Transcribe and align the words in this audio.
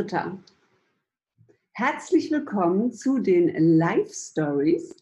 Britta. 0.00 0.42
Herzlich 1.72 2.30
willkommen 2.30 2.90
zu 2.90 3.18
den 3.18 3.76
Live 3.76 4.10
Stories. 4.10 4.96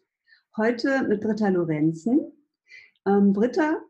Heute 0.57 1.07
mit 1.07 1.21
Britta 1.21 1.51
Lorenzen. 1.51 2.33
Ähm, 3.07 3.33
Britta 3.33 3.81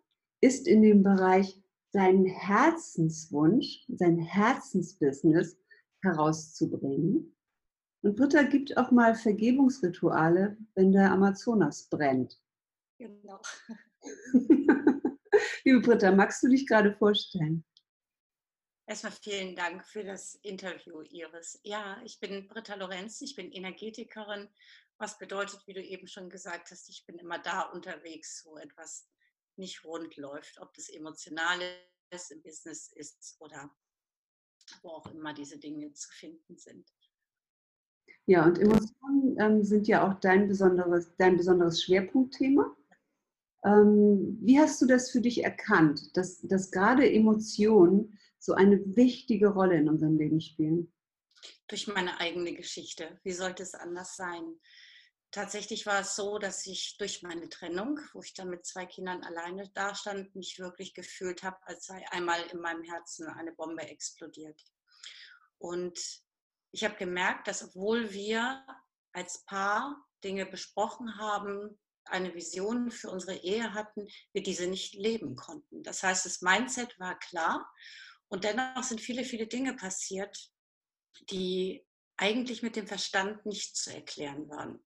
ist 0.42 0.68
in 0.68 0.82
dem 0.82 1.02
Bereich 1.02 1.62
seinen 1.94 2.26
Herzenswunsch, 2.26 3.86
sein 3.88 4.18
Herzensbusiness 4.18 5.56
herauszubringen. 6.02 7.34
Und 8.02 8.14
Britta 8.14 8.42
gibt 8.42 8.76
auch 8.76 8.90
mal 8.90 9.14
Vergebungsrituale, 9.14 10.58
wenn 10.74 10.92
der 10.92 11.10
Amazonas 11.10 11.88
brennt. 11.88 12.38
Genau. 12.98 13.40
Liebe 15.64 15.80
Britta, 15.80 16.14
magst 16.14 16.42
du 16.42 16.48
dich 16.48 16.66
gerade 16.66 16.92
vorstellen? 16.92 17.64
Erstmal 18.88 19.12
vielen 19.12 19.54
Dank 19.54 19.84
für 19.84 20.02
das 20.02 20.36
Interview, 20.36 21.02
Iris. 21.02 21.60
Ja, 21.62 22.00
ich 22.06 22.18
bin 22.20 22.48
Britta 22.48 22.74
Lorenz, 22.74 23.20
ich 23.20 23.36
bin 23.36 23.52
Energetikerin, 23.52 24.48
was 24.96 25.18
bedeutet, 25.18 25.60
wie 25.66 25.74
du 25.74 25.84
eben 25.84 26.06
schon 26.06 26.30
gesagt 26.30 26.70
hast, 26.70 26.88
ich 26.88 27.04
bin 27.04 27.18
immer 27.18 27.38
da 27.38 27.70
unterwegs, 27.70 28.46
wo 28.46 28.56
etwas 28.56 29.06
nicht 29.56 29.84
rund 29.84 30.16
läuft, 30.16 30.58
ob 30.58 30.72
das 30.72 30.88
emotional 30.88 31.60
ist, 32.08 32.30
im 32.30 32.40
Business 32.40 32.90
ist 32.94 33.36
oder 33.40 33.70
wo 34.80 34.88
auch 34.88 35.06
immer 35.12 35.34
diese 35.34 35.58
Dinge 35.58 35.92
zu 35.92 36.08
finden 36.10 36.56
sind. 36.56 36.90
Ja, 38.24 38.46
und 38.46 38.58
Emotionen 38.58 39.38
ähm, 39.38 39.64
sind 39.64 39.86
ja 39.86 40.08
auch 40.08 40.18
dein 40.20 40.48
besonderes, 40.48 41.14
dein 41.18 41.36
besonderes 41.36 41.82
Schwerpunktthema. 41.82 42.74
Ähm, 43.66 44.38
wie 44.40 44.58
hast 44.58 44.80
du 44.80 44.86
das 44.86 45.10
für 45.10 45.20
dich 45.20 45.44
erkannt, 45.44 46.16
dass, 46.16 46.40
dass 46.40 46.70
gerade 46.70 47.10
Emotionen 47.10 48.18
so 48.38 48.54
eine 48.54 48.80
wichtige 48.96 49.48
Rolle 49.48 49.76
in 49.76 49.88
unserem 49.88 50.16
Leben 50.16 50.40
spielen? 50.40 50.92
Durch 51.68 51.86
meine 51.86 52.20
eigene 52.20 52.54
Geschichte. 52.54 53.20
Wie 53.22 53.32
sollte 53.32 53.62
es 53.62 53.74
anders 53.74 54.16
sein? 54.16 54.58
Tatsächlich 55.30 55.84
war 55.84 56.00
es 56.00 56.16
so, 56.16 56.38
dass 56.38 56.66
ich 56.66 56.96
durch 56.96 57.22
meine 57.22 57.50
Trennung, 57.50 58.00
wo 58.14 58.22
ich 58.22 58.32
dann 58.32 58.48
mit 58.48 58.64
zwei 58.64 58.86
Kindern 58.86 59.22
alleine 59.22 59.68
dastand, 59.74 60.34
mich 60.34 60.58
wirklich 60.58 60.94
gefühlt 60.94 61.42
habe, 61.42 61.58
als 61.66 61.84
sei 61.84 62.02
einmal 62.10 62.40
in 62.50 62.60
meinem 62.60 62.82
Herzen 62.82 63.28
eine 63.28 63.52
Bombe 63.52 63.82
explodiert. 63.82 64.58
Und 65.58 65.98
ich 66.70 66.84
habe 66.84 66.96
gemerkt, 66.96 67.46
dass 67.46 67.62
obwohl 67.62 68.10
wir 68.12 68.64
als 69.12 69.44
Paar 69.44 70.02
Dinge 70.24 70.46
besprochen 70.46 71.18
haben, 71.18 71.78
eine 72.04 72.34
Vision 72.34 72.90
für 72.90 73.10
unsere 73.10 73.36
Ehe 73.36 73.74
hatten, 73.74 74.08
wir 74.32 74.42
diese 74.42 74.66
nicht 74.66 74.94
leben 74.94 75.36
konnten. 75.36 75.82
Das 75.82 76.02
heißt, 76.02 76.24
das 76.24 76.40
Mindset 76.40 76.98
war 76.98 77.18
klar 77.18 77.70
und 78.28 78.44
dennoch 78.44 78.82
sind 78.82 79.00
viele, 79.00 79.24
viele 79.24 79.46
Dinge 79.46 79.74
passiert, 79.74 80.36
die 81.30 81.84
eigentlich 82.16 82.62
mit 82.62 82.76
dem 82.76 82.86
Verstand 82.86 83.46
nicht 83.46 83.76
zu 83.76 83.92
erklären 83.92 84.48
waren. 84.48 84.84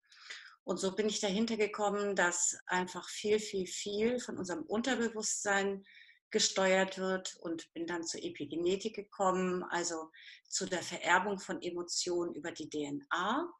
Und 0.63 0.77
so 0.77 0.95
bin 0.95 1.07
ich 1.07 1.19
dahinter 1.19 1.57
gekommen, 1.57 2.15
dass 2.15 2.57
einfach 2.67 3.07
viel, 3.09 3.39
viel, 3.39 3.65
viel 3.65 4.19
von 4.19 4.37
unserem 4.37 4.63
Unterbewusstsein 4.63 5.83
gesteuert 6.31 6.97
wird 6.97 7.35
und 7.37 7.71
bin 7.73 7.87
dann 7.87 8.03
zur 8.03 8.23
Epigenetik 8.23 8.95
gekommen, 8.95 9.63
also 9.63 10.11
zu 10.47 10.67
der 10.67 10.83
Vererbung 10.83 11.39
von 11.39 11.61
Emotionen 11.61 12.35
über 12.35 12.51
die 12.51 12.69
DNA. 12.69 13.51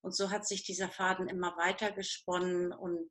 Und 0.00 0.16
so 0.16 0.30
hat 0.30 0.46
sich 0.46 0.64
dieser 0.64 0.88
Faden 0.88 1.28
immer 1.28 1.56
weiter 1.56 1.92
gesponnen 1.92 2.72
und 2.72 3.10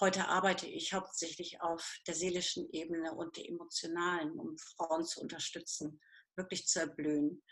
heute 0.00 0.28
arbeite 0.28 0.66
ich 0.66 0.94
hauptsächlich 0.94 1.60
auf 1.60 1.98
der 2.06 2.14
seelischen 2.14 2.68
Ebene 2.70 3.14
und 3.14 3.36
der 3.36 3.48
emotionalen, 3.48 4.32
um 4.38 4.56
Frauen 4.56 5.04
zu 5.04 5.20
unterstützen, 5.20 6.00
wirklich 6.36 6.66
zu 6.66 6.80
erblühen. 6.80 7.42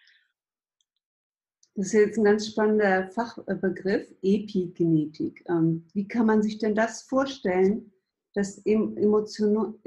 Das 1.75 1.88
ist 1.88 1.93
jetzt 1.93 2.19
ein 2.19 2.25
ganz 2.25 2.47
spannender 2.47 3.10
Fachbegriff, 3.10 4.09
Epigenetik. 4.22 5.44
Ähm, 5.48 5.87
wie 5.93 6.09
kann 6.09 6.25
man 6.26 6.43
sich 6.43 6.59
denn 6.59 6.75
das 6.75 7.03
vorstellen, 7.03 7.93
dass 8.34 8.62
Emotionen, 8.65 9.82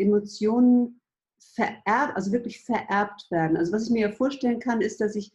vererbt, 1.56 2.16
also 2.16 2.32
wirklich 2.32 2.64
vererbt 2.64 3.32
werden? 3.32 3.58
Also 3.58 3.72
was 3.72 3.86
ich 3.86 3.90
mir 3.90 4.10
ja 4.10 4.12
vorstellen 4.12 4.60
kann, 4.60 4.82
ist, 4.82 5.02
dass 5.02 5.16
ich 5.16 5.34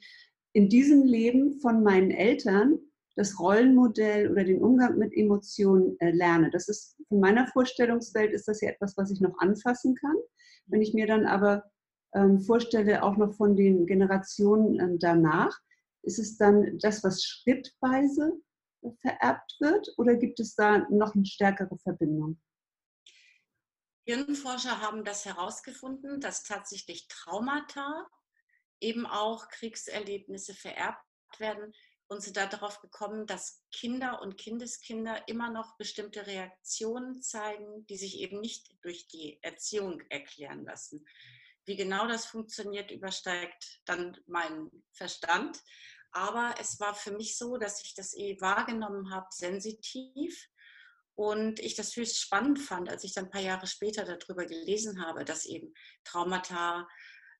in 0.52 0.68
diesem 0.68 1.02
Leben 1.02 1.58
von 1.60 1.82
meinen 1.82 2.12
Eltern 2.12 2.78
das 3.16 3.38
Rollenmodell 3.38 4.30
oder 4.30 4.44
den 4.44 4.62
Umgang 4.62 4.98
mit 4.98 5.12
Emotionen 5.14 5.98
äh, 6.00 6.10
lerne. 6.10 6.50
Das 6.50 6.68
ist 6.68 6.96
in 7.10 7.20
meiner 7.20 7.46
Vorstellungswelt 7.46 8.32
ist 8.32 8.48
das 8.48 8.60
ja 8.60 8.70
etwas, 8.70 8.96
was 8.96 9.10
ich 9.10 9.20
noch 9.20 9.38
anfassen 9.38 9.94
kann. 9.94 10.16
Wenn 10.66 10.82
ich 10.82 10.94
mir 10.94 11.06
dann 11.06 11.26
aber 11.26 11.64
ähm, 12.14 12.40
vorstelle, 12.40 13.02
auch 13.02 13.16
noch 13.16 13.34
von 13.34 13.56
den 13.56 13.86
Generationen 13.86 14.80
ähm, 14.80 14.98
danach, 14.98 15.56
ist 16.02 16.18
es 16.18 16.36
dann 16.36 16.78
das, 16.78 17.04
was 17.04 17.22
schrittweise 17.22 18.32
vererbt 19.00 19.56
wird 19.60 19.88
oder 19.96 20.16
gibt 20.16 20.40
es 20.40 20.54
da 20.54 20.86
noch 20.90 21.14
eine 21.14 21.24
stärkere 21.24 21.78
Verbindung? 21.78 22.40
Hirnforscher 24.06 24.82
haben 24.82 25.04
das 25.04 25.24
herausgefunden, 25.24 26.20
dass 26.20 26.42
tatsächlich 26.42 27.08
Traumata, 27.08 28.06
eben 28.80 29.06
auch 29.06 29.48
Kriegserlebnisse 29.48 30.52
vererbt 30.52 31.00
werden 31.38 31.72
und 32.14 32.20
sind 32.20 32.36
da 32.36 32.46
darauf 32.46 32.80
gekommen, 32.80 33.26
dass 33.26 33.62
Kinder 33.72 34.22
und 34.22 34.38
Kindeskinder 34.38 35.26
immer 35.28 35.50
noch 35.50 35.76
bestimmte 35.76 36.26
Reaktionen 36.26 37.20
zeigen, 37.20 37.86
die 37.86 37.96
sich 37.96 38.20
eben 38.20 38.40
nicht 38.40 38.72
durch 38.82 39.08
die 39.08 39.38
Erziehung 39.42 40.00
erklären 40.08 40.64
lassen. 40.64 41.04
Wie 41.64 41.76
genau 41.76 42.06
das 42.06 42.26
funktioniert, 42.26 42.90
übersteigt 42.90 43.80
dann 43.84 44.16
meinen 44.26 44.84
Verstand. 44.92 45.60
Aber 46.12 46.54
es 46.60 46.78
war 46.78 46.94
für 46.94 47.10
mich 47.10 47.36
so, 47.36 47.56
dass 47.56 47.82
ich 47.82 47.94
das 47.94 48.14
eh 48.16 48.40
wahrgenommen 48.40 49.10
habe, 49.10 49.26
sensitiv. 49.30 50.48
Und 51.16 51.60
ich 51.60 51.74
das 51.74 51.96
höchst 51.96 52.20
spannend 52.20 52.60
fand, 52.60 52.88
als 52.88 53.04
ich 53.04 53.12
dann 53.12 53.26
ein 53.26 53.30
paar 53.30 53.40
Jahre 53.40 53.66
später 53.66 54.04
darüber 54.04 54.46
gelesen 54.46 55.04
habe, 55.04 55.24
dass 55.24 55.46
eben 55.46 55.74
Traumata 56.04 56.88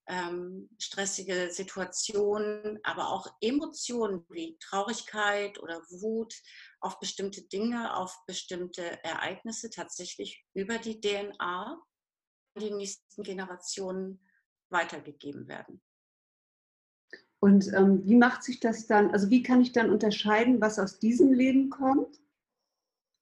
ähm, 0.06 0.69
stressige 0.78 1.50
Situationen, 1.50 2.78
aber 2.82 3.10
auch 3.10 3.26
Emotionen 3.41 4.25
wie 4.28 4.59
Traurigkeit 4.59 5.59
oder 5.62 5.81
Wut 5.91 6.34
auf 6.81 7.00
bestimmte 7.00 7.42
Dinge, 7.42 7.97
auf 7.97 8.14
bestimmte 8.26 9.03
Ereignisse 9.03 9.70
tatsächlich 9.70 10.44
über 10.54 10.78
die 10.78 11.00
DNA 11.00 11.82
in 12.56 12.62
die 12.62 12.75
nächsten 12.75 13.22
Generationen 13.22 14.20
weitergegeben 14.70 15.48
werden. 15.48 15.81
Und 17.41 17.72
ähm, 17.75 18.04
wie 18.06 18.16
macht 18.16 18.43
sich 18.43 18.60
das 18.60 18.87
dann, 18.87 19.10
also 19.10 19.28
wie 19.28 19.43
kann 19.43 19.60
ich 19.60 19.72
dann 19.72 19.91
unterscheiden, 19.91 20.60
was 20.60 20.78
aus 20.78 20.98
diesem 20.98 21.32
Leben 21.32 21.69
kommt 21.69 22.20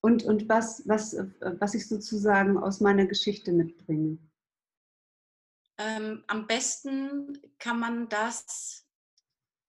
und, 0.01 0.23
und 0.23 0.49
was, 0.49 0.87
was, 0.87 1.15
äh, 1.15 1.27
was 1.41 1.75
ich 1.75 1.89
sozusagen 1.89 2.57
aus 2.57 2.81
meiner 2.81 3.07
Geschichte 3.07 3.53
mitbringe? 3.53 4.19
Ähm, 5.83 6.23
am 6.29 6.47
besten 6.47 7.41
kann 7.59 7.81
man 7.81 8.09
das 8.09 8.87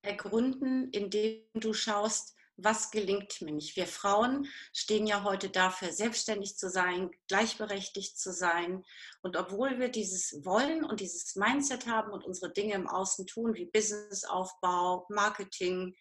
ergründen, 0.03 0.91
indem 0.91 1.41
du 1.55 1.73
schaust, 1.73 2.35
was 2.55 2.91
gelingt 2.91 3.41
mir 3.41 3.51
nicht. 3.51 3.75
Wir 3.75 3.87
Frauen 3.87 4.47
stehen 4.73 5.07
ja 5.07 5.23
heute 5.23 5.49
dafür, 5.49 5.91
selbstständig 5.91 6.55
zu 6.55 6.69
sein, 6.69 7.09
gleichberechtigt 7.27 8.19
zu 8.19 8.31
sein. 8.31 8.83
Und 9.23 9.37
obwohl 9.37 9.79
wir 9.79 9.89
dieses 9.89 10.45
Wollen 10.45 10.83
und 10.83 10.99
dieses 10.99 11.35
Mindset 11.35 11.87
haben 11.87 12.11
und 12.11 12.23
unsere 12.23 12.53
Dinge 12.53 12.75
im 12.75 12.87
Außen 12.87 13.25
tun, 13.25 13.55
wie 13.55 13.65
Businessaufbau, 13.65 15.07
Marketing, 15.09 15.95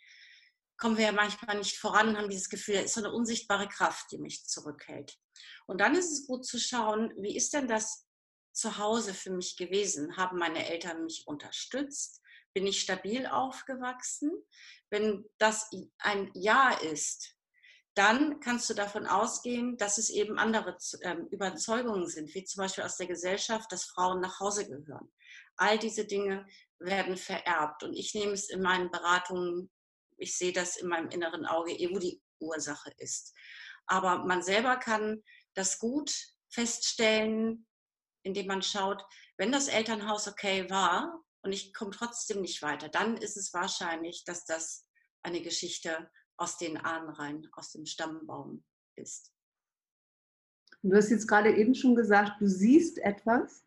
kommen 0.76 0.98
wir 0.98 1.06
ja 1.06 1.12
manchmal 1.12 1.56
nicht 1.56 1.78
voran 1.78 2.08
und 2.08 2.18
haben 2.18 2.28
dieses 2.28 2.50
Gefühl, 2.50 2.74
es 2.74 2.86
ist 2.86 2.94
so 2.94 3.00
eine 3.00 3.14
unsichtbare 3.14 3.68
Kraft, 3.68 4.10
die 4.10 4.18
mich 4.18 4.44
zurückhält. 4.44 5.16
Und 5.66 5.80
dann 5.80 5.94
ist 5.94 6.12
es 6.12 6.26
gut 6.26 6.44
zu 6.44 6.58
schauen, 6.58 7.14
wie 7.16 7.34
ist 7.34 7.54
denn 7.54 7.66
das 7.66 8.04
zu 8.52 8.78
Hause 8.78 9.14
für 9.14 9.30
mich 9.30 9.56
gewesen? 9.56 10.16
Haben 10.16 10.38
meine 10.38 10.68
Eltern 10.68 11.04
mich 11.04 11.24
unterstützt? 11.26 12.20
Bin 12.54 12.66
ich 12.66 12.80
stabil 12.80 13.26
aufgewachsen? 13.26 14.30
Wenn 14.90 15.24
das 15.38 15.70
ein 15.98 16.30
Ja 16.34 16.70
ist, 16.70 17.36
dann 17.94 18.40
kannst 18.40 18.70
du 18.70 18.74
davon 18.74 19.06
ausgehen, 19.06 19.76
dass 19.76 19.98
es 19.98 20.08
eben 20.08 20.38
andere 20.38 20.76
ähm, 21.02 21.26
Überzeugungen 21.30 22.06
sind, 22.08 22.34
wie 22.34 22.44
zum 22.44 22.62
Beispiel 22.62 22.84
aus 22.84 22.96
der 22.96 23.06
Gesellschaft, 23.06 23.70
dass 23.70 23.84
Frauen 23.84 24.20
nach 24.20 24.40
Hause 24.40 24.66
gehören. 24.66 25.12
All 25.56 25.78
diese 25.78 26.06
Dinge 26.06 26.46
werden 26.78 27.16
vererbt 27.16 27.82
und 27.82 27.94
ich 27.94 28.14
nehme 28.14 28.32
es 28.32 28.48
in 28.48 28.62
meinen 28.62 28.90
Beratungen, 28.90 29.70
ich 30.16 30.36
sehe 30.36 30.52
das 30.52 30.76
in 30.76 30.88
meinem 30.88 31.10
inneren 31.10 31.44
Auge, 31.44 31.72
eh, 31.72 31.90
wo 31.90 31.98
die 31.98 32.22
Ursache 32.38 32.90
ist. 32.96 33.34
Aber 33.86 34.24
man 34.24 34.42
selber 34.42 34.76
kann 34.76 35.22
das 35.54 35.78
gut 35.78 36.14
feststellen, 36.48 37.66
indem 38.22 38.46
man 38.46 38.62
schaut, 38.62 39.04
wenn 39.36 39.52
das 39.52 39.68
Elternhaus 39.68 40.28
okay 40.28 40.68
war 40.70 41.22
und 41.42 41.52
ich 41.52 41.74
komme 41.74 41.90
trotzdem 41.90 42.40
nicht 42.40 42.62
weiter, 42.62 42.88
dann 42.88 43.16
ist 43.16 43.36
es 43.36 43.52
wahrscheinlich, 43.52 44.24
dass 44.24 44.44
das 44.44 44.86
eine 45.22 45.42
Geschichte 45.42 46.10
aus 46.36 46.58
den 46.58 46.76
Ahnenreihen, 46.76 47.48
aus 47.52 47.72
dem 47.72 47.86
Stammbaum 47.86 48.64
ist. 48.96 49.32
Du 50.82 50.96
hast 50.96 51.10
jetzt 51.10 51.28
gerade 51.28 51.54
eben 51.56 51.74
schon 51.74 51.94
gesagt, 51.94 52.40
du 52.40 52.48
siehst 52.48 52.98
etwas, 52.98 53.64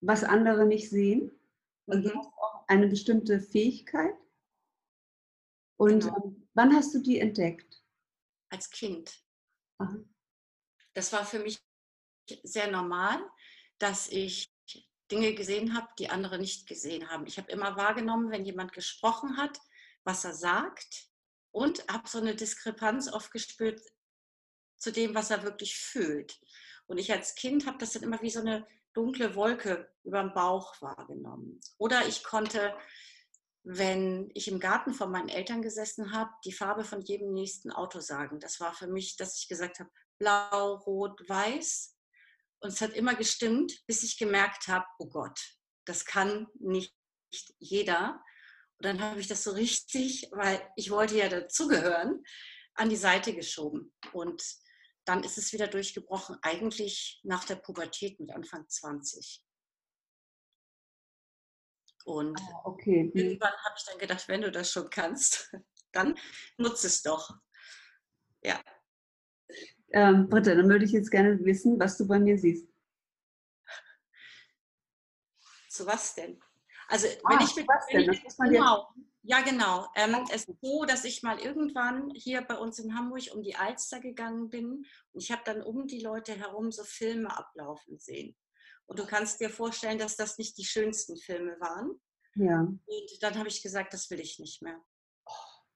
was 0.00 0.24
andere 0.24 0.66
nicht 0.66 0.90
sehen. 0.90 1.32
Und 1.86 2.04
mhm. 2.04 2.10
du 2.10 2.18
hast 2.18 2.28
auch 2.36 2.68
eine 2.68 2.86
bestimmte 2.86 3.40
Fähigkeit. 3.40 4.14
Und 5.78 6.00
Genau. 6.04 6.16
ähm, 6.16 6.48
wann 6.54 6.74
hast 6.74 6.94
du 6.94 6.98
die 6.98 7.18
entdeckt? 7.18 7.82
als 8.50 8.70
Kind. 8.70 9.22
Aha. 9.78 9.96
Das 10.94 11.12
war 11.12 11.24
für 11.24 11.38
mich 11.38 11.60
sehr 12.42 12.70
normal, 12.70 13.20
dass 13.78 14.08
ich 14.08 14.50
Dinge 15.10 15.34
gesehen 15.34 15.74
habe, 15.74 15.88
die 15.98 16.10
andere 16.10 16.38
nicht 16.38 16.66
gesehen 16.66 17.08
haben. 17.10 17.26
Ich 17.26 17.38
habe 17.38 17.50
immer 17.50 17.76
wahrgenommen, 17.76 18.30
wenn 18.30 18.44
jemand 18.44 18.72
gesprochen 18.72 19.36
hat, 19.36 19.58
was 20.04 20.24
er 20.24 20.34
sagt 20.34 21.08
und 21.50 21.86
habe 21.88 22.08
so 22.08 22.18
eine 22.18 22.34
Diskrepanz 22.34 23.12
oft 23.12 23.30
gespürt 23.30 23.80
zu 24.76 24.92
dem, 24.92 25.14
was 25.14 25.30
er 25.30 25.42
wirklich 25.42 25.76
fühlt. 25.76 26.38
Und 26.86 26.98
ich 26.98 27.12
als 27.12 27.34
Kind 27.34 27.66
habe 27.66 27.78
das 27.78 27.92
dann 27.92 28.02
immer 28.02 28.20
wie 28.22 28.30
so 28.30 28.40
eine 28.40 28.66
dunkle 28.94 29.34
Wolke 29.34 29.90
über 30.04 30.22
dem 30.22 30.32
Bauch 30.32 30.80
wahrgenommen. 30.80 31.60
Oder 31.78 32.06
ich 32.06 32.24
konnte, 32.24 32.74
wenn 33.62 34.30
ich 34.34 34.48
im 34.48 34.60
Garten 34.60 34.94
von 34.94 35.10
meinen 35.10 35.28
Eltern 35.28 35.62
gesessen 35.62 36.12
habe, 36.12 36.30
die 36.44 36.52
Farbe 36.52 36.84
von 36.84 37.02
jedem 37.02 37.32
nächsten 37.32 37.70
Auto 37.70 38.00
sagen. 38.00 38.40
Das 38.40 38.60
war 38.60 38.72
für 38.72 38.86
mich, 38.86 39.16
dass 39.16 39.38
ich 39.38 39.48
gesagt 39.48 39.80
habe, 39.80 39.90
blau, 40.18 40.76
rot, 40.76 41.28
weiß. 41.28 41.97
Und 42.60 42.70
es 42.70 42.80
hat 42.80 42.94
immer 42.94 43.14
gestimmt, 43.14 43.72
bis 43.86 44.02
ich 44.02 44.18
gemerkt 44.18 44.68
habe, 44.68 44.86
oh 44.98 45.08
Gott, 45.08 45.38
das 45.84 46.04
kann 46.04 46.48
nicht 46.58 46.94
jeder. 47.58 48.22
Und 48.78 48.84
dann 48.84 49.00
habe 49.00 49.20
ich 49.20 49.28
das 49.28 49.44
so 49.44 49.52
richtig, 49.52 50.28
weil 50.32 50.60
ich 50.76 50.90
wollte 50.90 51.16
ja 51.16 51.28
dazugehören, 51.28 52.24
an 52.74 52.88
die 52.88 52.96
Seite 52.96 53.34
geschoben. 53.34 53.92
Und 54.12 54.42
dann 55.04 55.24
ist 55.24 55.38
es 55.38 55.52
wieder 55.52 55.68
durchgebrochen, 55.68 56.36
eigentlich 56.42 57.20
nach 57.22 57.44
der 57.44 57.56
Pubertät 57.56 58.20
mit 58.20 58.30
Anfang 58.32 58.68
20. 58.68 59.42
Und 62.04 62.40
Ah, 62.40 62.60
okay. 62.64 63.10
Irgendwann 63.14 63.52
habe 63.52 63.74
ich 63.76 63.84
dann 63.84 63.98
gedacht, 63.98 64.28
wenn 64.28 64.40
du 64.40 64.50
das 64.50 64.72
schon 64.72 64.90
kannst, 64.90 65.52
dann 65.92 66.18
nutze 66.56 66.86
es 66.86 67.02
doch. 67.02 67.36
Ja, 68.42 68.62
Ähm, 69.92 70.28
Britta, 70.28 70.54
dann 70.54 70.68
würde 70.68 70.84
ich 70.84 70.92
jetzt 70.92 71.10
gerne 71.10 71.42
wissen, 71.44 71.78
was 71.78 71.96
du 71.96 72.06
bei 72.06 72.18
mir 72.18 72.38
siehst. 72.38 72.68
zu 75.78 75.86
was 75.86 76.14
denn? 76.14 76.40
Also 76.88 77.06
Ah, 77.24 77.30
wenn 77.30 77.46
ich 77.46 77.54
mit, 77.54 77.68
was 77.68 77.86
denn? 77.86 78.10
ich 78.10 78.22
Das 78.22 78.36
genau, 78.36 78.88
ja 79.22 79.40
genau. 79.42 79.86
Ähm, 79.94 80.16
es 80.32 80.44
ist 80.44 80.58
so, 80.60 80.84
dass 80.84 81.04
ich 81.04 81.22
mal 81.22 81.38
irgendwann 81.38 82.10
hier 82.14 82.42
bei 82.42 82.56
uns 82.56 82.78
in 82.78 82.96
Hamburg 82.96 83.22
um 83.32 83.42
die 83.42 83.56
Alster 83.56 84.00
gegangen 84.00 84.50
bin 84.50 84.84
und 85.12 85.22
ich 85.22 85.30
habe 85.30 85.42
dann 85.44 85.62
um 85.62 85.86
die 85.86 86.00
Leute 86.00 86.34
herum 86.34 86.72
so 86.72 86.82
Filme 86.82 87.36
ablaufen 87.36 87.98
sehen. 87.98 88.36
Und 88.86 88.98
du 88.98 89.06
kannst 89.06 89.40
dir 89.40 89.50
vorstellen, 89.50 89.98
dass 89.98 90.16
das 90.16 90.38
nicht 90.38 90.56
die 90.56 90.64
schönsten 90.64 91.16
Filme 91.18 91.60
waren. 91.60 92.00
Ja. 92.34 92.60
Und 92.60 93.22
dann 93.22 93.38
habe 93.38 93.48
ich 93.48 93.62
gesagt, 93.62 93.92
das 93.92 94.10
will 94.10 94.20
ich 94.20 94.38
nicht 94.38 94.62
mehr. 94.62 94.80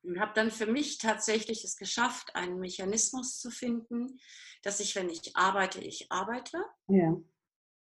Und 0.02 0.19
habe 0.19 0.32
dann 0.34 0.50
für 0.50 0.66
mich 0.66 0.99
tatsächlich 0.99 1.62
es 1.64 1.76
geschafft, 1.76 2.34
einen 2.34 2.58
Mechanismus 2.58 3.38
zu 3.38 3.50
finden, 3.50 4.19
dass 4.62 4.81
ich, 4.81 4.96
wenn 4.96 5.08
ich 5.08 5.37
arbeite, 5.37 5.81
ich 5.81 6.10
arbeite. 6.10 6.64
Ja. 6.88 7.16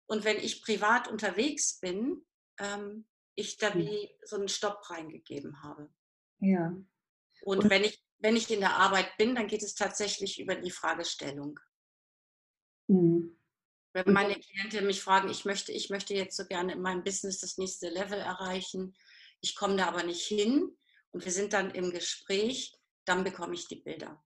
Und 0.06 0.24
wenn 0.24 0.36
ich 0.36 0.62
privat 0.62 1.08
unterwegs 1.08 1.80
bin, 1.80 2.24
ähm, 2.58 3.08
ich 3.34 3.56
da 3.56 3.70
Ja. 3.70 3.76
wie 3.76 4.10
so 4.24 4.36
einen 4.36 4.48
Stopp 4.48 4.88
reingegeben 4.90 5.62
habe. 5.62 5.92
Ja. 6.38 6.68
Und 7.42 7.58
Und- 7.64 7.70
wenn 7.70 7.82
ich, 7.82 8.00
wenn 8.18 8.36
ich 8.36 8.48
in 8.50 8.60
der 8.60 8.74
Arbeit 8.76 9.16
bin, 9.18 9.34
dann 9.34 9.48
geht 9.48 9.62
es 9.64 9.74
tatsächlich 9.74 10.38
über 10.40 10.54
die 10.54 10.70
Fragestellung. 10.70 11.58
Hm. 12.88 13.36
Wenn 13.92 14.12
meine 14.12 14.38
Klienten 14.38 14.86
mich 14.86 15.02
fragen, 15.02 15.30
ich 15.30 15.44
möchte, 15.44 15.72
ich 15.72 15.90
möchte 15.90 16.14
jetzt 16.14 16.36
so 16.36 16.46
gerne 16.46 16.72
in 16.74 16.80
meinem 16.82 17.02
Business 17.04 17.38
das 17.40 17.58
nächste 17.58 17.88
Level 17.88 18.18
erreichen, 18.18 18.96
ich 19.40 19.54
komme 19.56 19.76
da 19.76 19.86
aber 19.86 20.02
nicht 20.04 20.22
hin 20.24 20.76
und 21.14 21.24
wir 21.24 21.32
sind 21.32 21.52
dann 21.52 21.70
im 21.70 21.92
Gespräch, 21.92 22.76
dann 23.04 23.22
bekomme 23.22 23.54
ich 23.54 23.68
die 23.68 23.76
Bilder. 23.76 24.22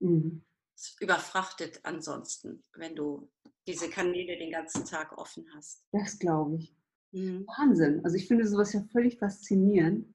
Hm. 0.00 0.44
Es 0.76 0.94
überfrachtet 1.00 1.80
ansonsten, 1.84 2.62
wenn 2.74 2.94
du 2.94 3.30
diese 3.66 3.88
Kanäle 3.88 4.38
den 4.38 4.52
ganzen 4.52 4.84
Tag 4.84 5.16
offen 5.16 5.46
hast. 5.56 5.84
Das 5.90 6.18
glaube 6.18 6.56
ich. 6.56 6.76
Mhm. 7.12 7.46
Wahnsinn. 7.46 8.04
Also 8.04 8.16
ich 8.16 8.28
finde 8.28 8.46
sowas 8.46 8.74
ja 8.74 8.82
völlig 8.92 9.18
faszinierend. 9.18 10.14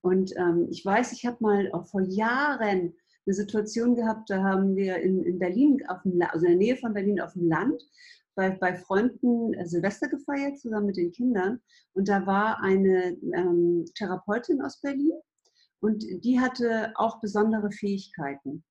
Und 0.00 0.34
ähm, 0.36 0.66
ich 0.70 0.84
weiß, 0.84 1.12
ich 1.12 1.26
habe 1.26 1.36
mal 1.40 1.70
auch 1.72 1.86
vor 1.86 2.00
Jahren 2.00 2.96
eine 3.26 3.34
Situation 3.34 3.94
gehabt, 3.94 4.30
da 4.30 4.42
haben 4.42 4.74
wir 4.76 4.96
in, 4.96 5.22
in 5.24 5.38
Berlin, 5.38 5.86
auf 5.88 6.02
dem, 6.02 6.20
also 6.22 6.46
in 6.46 6.52
der 6.52 6.58
Nähe 6.58 6.76
von 6.78 6.94
Berlin 6.94 7.20
auf 7.20 7.34
dem 7.34 7.48
Land, 7.48 7.82
bei, 8.34 8.50
bei 8.50 8.74
Freunden 8.74 9.54
äh, 9.54 9.66
Silvester 9.66 10.08
gefeiert, 10.08 10.58
zusammen 10.58 10.86
mit 10.86 10.96
den 10.96 11.12
Kindern. 11.12 11.60
Und 11.94 12.08
da 12.08 12.26
war 12.26 12.62
eine 12.62 13.16
ähm, 13.34 13.84
Therapeutin 13.94 14.62
aus 14.62 14.80
Berlin 14.80 15.18
und 15.80 16.04
die 16.24 16.40
hatte 16.40 16.92
auch 16.94 17.20
besondere 17.20 17.70
Fähigkeiten. 17.70 18.64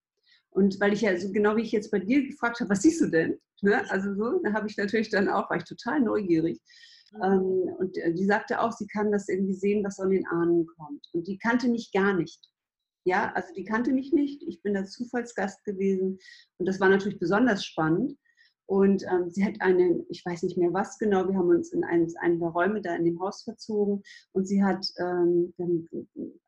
Und 0.51 0.79
weil 0.79 0.93
ich 0.93 1.01
ja, 1.01 1.17
so 1.17 1.31
genau 1.31 1.55
wie 1.55 1.61
ich 1.61 1.71
jetzt 1.71 1.91
bei 1.91 1.99
dir 1.99 2.25
gefragt 2.25 2.59
habe, 2.59 2.69
was 2.69 2.81
siehst 2.81 3.01
du 3.01 3.07
denn? 3.07 3.39
Ne? 3.61 3.89
Also 3.89 4.13
so, 4.15 4.39
da 4.43 4.53
habe 4.53 4.67
ich 4.67 4.77
natürlich 4.77 5.09
dann 5.09 5.29
auch, 5.29 5.49
war 5.49 5.57
ich 5.57 5.63
total 5.63 5.99
neugierig. 6.01 6.59
Ähm, 7.23 7.75
und 7.77 7.97
äh, 7.97 8.13
die 8.13 8.25
sagte 8.25 8.59
auch, 8.61 8.71
sie 8.71 8.87
kann 8.87 9.11
das 9.11 9.29
irgendwie 9.29 9.53
sehen, 9.53 9.83
was 9.83 9.95
von 9.95 10.09
den 10.09 10.25
Ahnen 10.27 10.65
kommt. 10.77 11.07
Und 11.13 11.27
die 11.27 11.37
kannte 11.37 11.67
mich 11.67 11.91
gar 11.91 12.13
nicht. 12.13 12.39
Ja, 13.05 13.31
also 13.33 13.53
die 13.55 13.63
kannte 13.63 13.91
mich 13.91 14.11
nicht. 14.11 14.43
Ich 14.43 14.61
bin 14.61 14.73
da 14.73 14.85
Zufallsgast 14.85 15.63
gewesen. 15.63 16.19
Und 16.57 16.67
das 16.67 16.79
war 16.79 16.89
natürlich 16.89 17.19
besonders 17.19 17.65
spannend. 17.65 18.17
Und 18.69 19.03
ähm, 19.11 19.31
sie 19.31 19.43
hat 19.43 19.59
einen, 19.61 20.05
ich 20.09 20.23
weiß 20.23 20.43
nicht 20.43 20.55
mehr 20.55 20.71
was 20.71 20.99
genau, 20.99 21.27
wir 21.27 21.35
haben 21.35 21.49
uns 21.49 21.73
in 21.73 21.83
einen, 21.83 22.15
einen 22.17 22.39
der 22.39 22.49
Räume 22.49 22.81
da 22.81 22.95
in 22.95 23.03
dem 23.03 23.19
Haus 23.19 23.41
verzogen 23.41 24.03
und 24.31 24.45
sie 24.45 24.63
hat 24.63 24.85
ähm, 24.99 25.55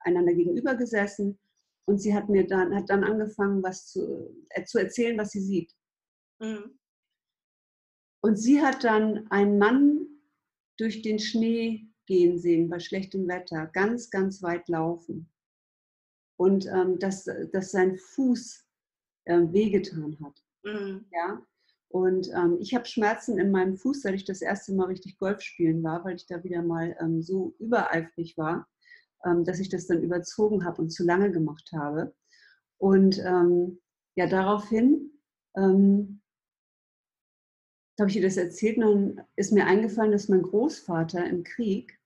einander 0.02 0.36
gegenüber 0.36 0.76
gesessen 0.76 1.40
und 1.86 1.98
sie 1.98 2.14
hat 2.14 2.30
mir 2.30 2.46
dann, 2.46 2.76
hat 2.76 2.92
dann 2.92 3.04
angefangen, 3.04 3.64
was 3.64 3.88
zu, 3.88 4.36
äh, 4.50 4.64
zu 4.66 4.78
erzählen, 4.78 5.18
was 5.18 5.32
sie 5.32 5.42
sieht. 5.42 5.74
Mhm. 6.40 6.78
Und 8.24 8.36
sie 8.36 8.62
hat 8.62 8.84
dann 8.84 9.26
einen 9.32 9.58
Mann 9.58 10.06
durch 10.78 11.02
den 11.02 11.18
Schnee 11.18 11.88
gehen 12.06 12.38
sehen 12.38 12.70
bei 12.70 12.78
schlechtem 12.78 13.28
Wetter, 13.28 13.66
ganz, 13.74 14.12
ganz 14.12 14.44
weit 14.44 14.70
laufen. 14.70 15.28
Und 16.38 16.68
ähm, 16.68 17.00
dass, 17.00 17.28
dass 17.52 17.72
sein 17.72 17.98
Fuß 17.98 18.64
ähm, 19.26 19.52
wehgetan 19.52 20.20
hat. 20.24 20.44
Mhm. 20.64 21.06
Ja? 21.12 21.44
Und 21.92 22.30
ähm, 22.30 22.58
ich 22.60 22.74
habe 22.74 22.86
Schmerzen 22.86 23.38
in 23.38 23.52
meinem 23.52 23.76
Fuß, 23.76 24.02
seit 24.02 24.14
ich 24.14 24.24
das 24.24 24.42
erste 24.42 24.74
Mal 24.74 24.86
richtig 24.86 25.20
Golf 25.20 25.42
spielen 25.42 25.84
war, 25.84 26.06
weil 26.06 26.16
ich 26.16 26.26
da 26.26 26.44
wieder 26.44 26.62
mal 26.62 26.96
ähm, 27.02 27.22
so 27.22 27.54
übereifrig 27.60 28.38
war, 28.38 28.68
ähm, 29.26 29.44
dass 29.44 29.60
ich 29.60 29.68
das 29.68 29.88
dann 29.88 30.02
überzogen 30.02 30.64
habe 30.64 30.82
und 30.82 30.90
zu 30.90 31.04
lange 31.04 31.32
gemacht 31.32 31.70
habe. 31.74 32.16
Und 32.78 33.20
ähm, 33.20 33.82
ja, 34.16 34.28
daraufhin 34.28 35.12
ähm, 35.58 36.22
habe 38.00 38.10
ich 38.10 38.16
ihr 38.16 38.24
das 38.24 38.38
erzählt 38.38 38.78
dann 38.80 39.22
ist 39.36 39.52
mir 39.52 39.66
eingefallen, 39.66 40.12
dass 40.12 40.30
mein 40.30 40.42
Großvater 40.42 41.26
im 41.26 41.44
Krieg 41.44 42.00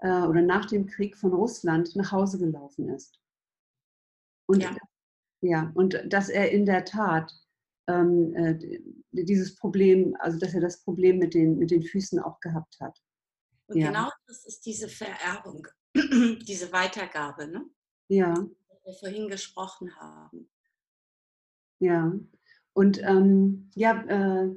äh, 0.00 0.22
oder 0.22 0.42
nach 0.42 0.66
dem 0.66 0.86
Krieg 0.86 1.16
von 1.16 1.32
Russland 1.32 1.94
nach 1.96 2.12
Hause 2.12 2.38
gelaufen 2.38 2.88
ist. 2.88 3.20
Und 4.46 4.62
Ja. 4.62 4.76
ja, 5.42 5.72
und 5.74 6.02
dass 6.06 6.28
er 6.28 6.50
in 6.50 6.66
der 6.66 6.84
Tat 6.84 7.32
dieses 9.12 9.54
Problem, 9.56 10.14
also 10.20 10.38
dass 10.38 10.54
er 10.54 10.60
das 10.60 10.82
Problem 10.82 11.18
mit 11.18 11.34
den, 11.34 11.58
mit 11.58 11.70
den 11.70 11.82
Füßen 11.82 12.18
auch 12.20 12.38
gehabt 12.40 12.76
hat. 12.80 12.98
Und 13.66 13.78
Ja. 13.78 13.88
genau 13.88 14.10
das 14.26 14.44
ist 14.44 14.64
diese 14.66 14.88
Vererbung, 14.88 15.66
diese 15.94 16.72
Weitergabe, 16.72 17.48
ne? 17.48 17.68
Ja, 18.08 18.34
wo 18.34 18.80
wir 18.84 18.94
vorhin 18.94 19.28
gesprochen 19.28 19.94
haben. 19.96 20.50
ja. 21.80 22.12
Und 22.74 23.02
ähm, 23.02 23.70
ja, 23.74 24.04
äh, 24.04 24.56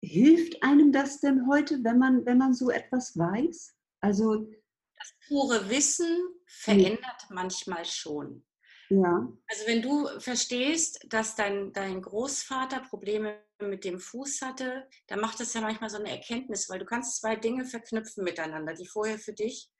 hilft 0.00 0.62
einem 0.62 0.92
das 0.92 1.18
denn 1.20 1.48
heute, 1.48 1.82
wenn 1.82 1.98
man, 1.98 2.24
wenn 2.24 2.38
man 2.38 2.54
so 2.54 2.70
etwas 2.70 3.18
weiß? 3.18 3.74
Also, 4.00 4.48
Das 4.96 5.12
pure 5.26 5.68
Wissen 5.68 6.06
verändert 6.46 7.26
manchmal 7.30 7.84
schon. 7.84 8.45
Ja, 8.88 9.32
Also 9.48 9.66
wenn 9.66 9.82
du 9.82 10.06
verstehst, 10.20 11.04
dass 11.08 11.34
dein, 11.34 11.72
dein 11.72 12.02
Großvater 12.02 12.80
Probleme 12.80 13.42
mit 13.60 13.84
dem 13.84 13.98
Fuß 13.98 14.42
hatte, 14.42 14.88
dann 15.06 15.20
macht 15.20 15.40
das 15.40 15.54
ja 15.54 15.60
manchmal 15.60 15.90
so 15.90 15.96
eine 15.96 16.10
Erkenntnis, 16.10 16.68
weil 16.68 16.78
du 16.78 16.84
kannst 16.84 17.20
zwei 17.20 17.36
Dinge 17.36 17.64
verknüpfen 17.64 18.24
miteinander, 18.24 18.74
die 18.74 18.86
vorher 18.86 19.18
für 19.18 19.32
dich 19.32 19.70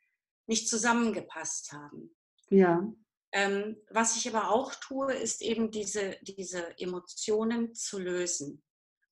nicht 0.46 0.68
zusammengepasst 0.68 1.72
haben. 1.72 2.16
ja, 2.50 2.82
Ähm, 3.32 3.76
was 3.90 4.16
ich 4.16 4.28
aber 4.28 4.50
auch 4.50 4.74
tue, 4.76 5.12
ist 5.12 5.42
eben 5.42 5.70
diese, 5.70 6.16
diese 6.22 6.78
Emotionen 6.78 7.74
zu 7.74 7.98
lösen. 7.98 8.62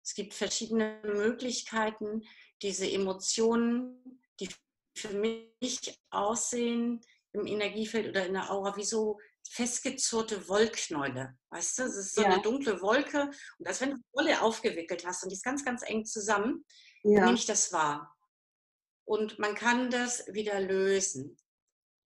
Es 0.02 0.14
gibt 0.14 0.34
verschiedene 0.34 1.00
Möglichkeiten, 1.02 2.22
diese 2.62 2.90
Emotionen, 2.90 4.20
die 4.40 4.48
für 4.96 5.12
mich 5.14 6.00
aussehen 6.10 7.00
im 7.34 7.46
Energiefeld 7.46 8.08
oder 8.08 8.26
in 8.26 8.34
der 8.34 8.50
Aura 8.50 8.76
wie 8.76 8.84
so 8.84 9.18
festgezurrte 9.50 10.48
Wollknäule. 10.48 11.36
Weißt 11.50 11.78
du, 11.78 11.82
es 11.82 11.96
ist 11.96 12.14
so 12.14 12.22
Ja. 12.22 12.28
eine 12.30 12.42
dunkle 12.42 12.80
Wolke 12.80 13.30
und 13.58 13.68
als 13.68 13.80
wenn 13.80 13.90
du 13.90 13.96
Wolle 14.12 14.40
aufgewickelt 14.40 15.04
hast 15.06 15.22
und 15.22 15.30
die 15.30 15.34
ist 15.36 15.44
ganz, 15.44 15.64
ganz 15.64 15.82
eng 15.82 16.04
zusammen, 16.04 16.64
ja, 17.02 17.24
nehme 17.24 17.34
ich 17.36 17.44
das 17.46 17.72
wahr. 17.72 18.16
Und 19.06 19.38
man 19.38 19.54
kann 19.54 19.90
das 19.90 20.24
wieder 20.32 20.60
lösen 20.60 21.36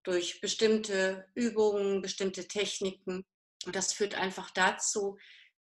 durch 0.02 0.40
bestimmte 0.40 1.28
Übungen, 1.34 2.02
bestimmte 2.02 2.48
Techniken. 2.48 3.24
Und 3.66 3.76
das 3.76 3.92
führt 3.92 4.14
einfach 4.14 4.50
dazu, 4.50 5.16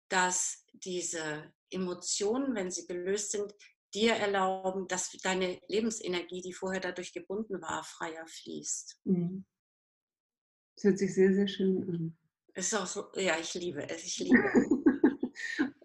dass 0.09 0.65
diese 0.75 1.53
Emotionen, 1.71 2.55
wenn 2.55 2.71
sie 2.71 2.87
gelöst 2.87 3.33
sind, 3.33 3.53
dir 3.95 4.13
erlauben, 4.15 4.87
dass 4.87 5.11
deine 5.23 5.61
Lebensenergie, 5.69 6.43
die 6.43 6.53
vorher 6.53 6.81
dadurch 6.81 7.13
gebunden 7.13 7.61
war, 7.63 7.83
freier 7.85 8.27
fließt. 8.27 9.01
Mhm. 9.05 9.45
Hört 10.85 10.99
sich 10.99 11.15
sehr, 11.15 11.33
sehr 11.33 11.49
schön 11.49 11.83
an. 11.89 12.17
Ist 12.55 12.75
auch 12.75 12.87
so, 12.87 13.07
ja, 13.15 13.35
ich 13.41 13.55
liebe 13.55 13.89
es, 13.89 14.05
ich 14.05 14.19
liebe 14.19 14.39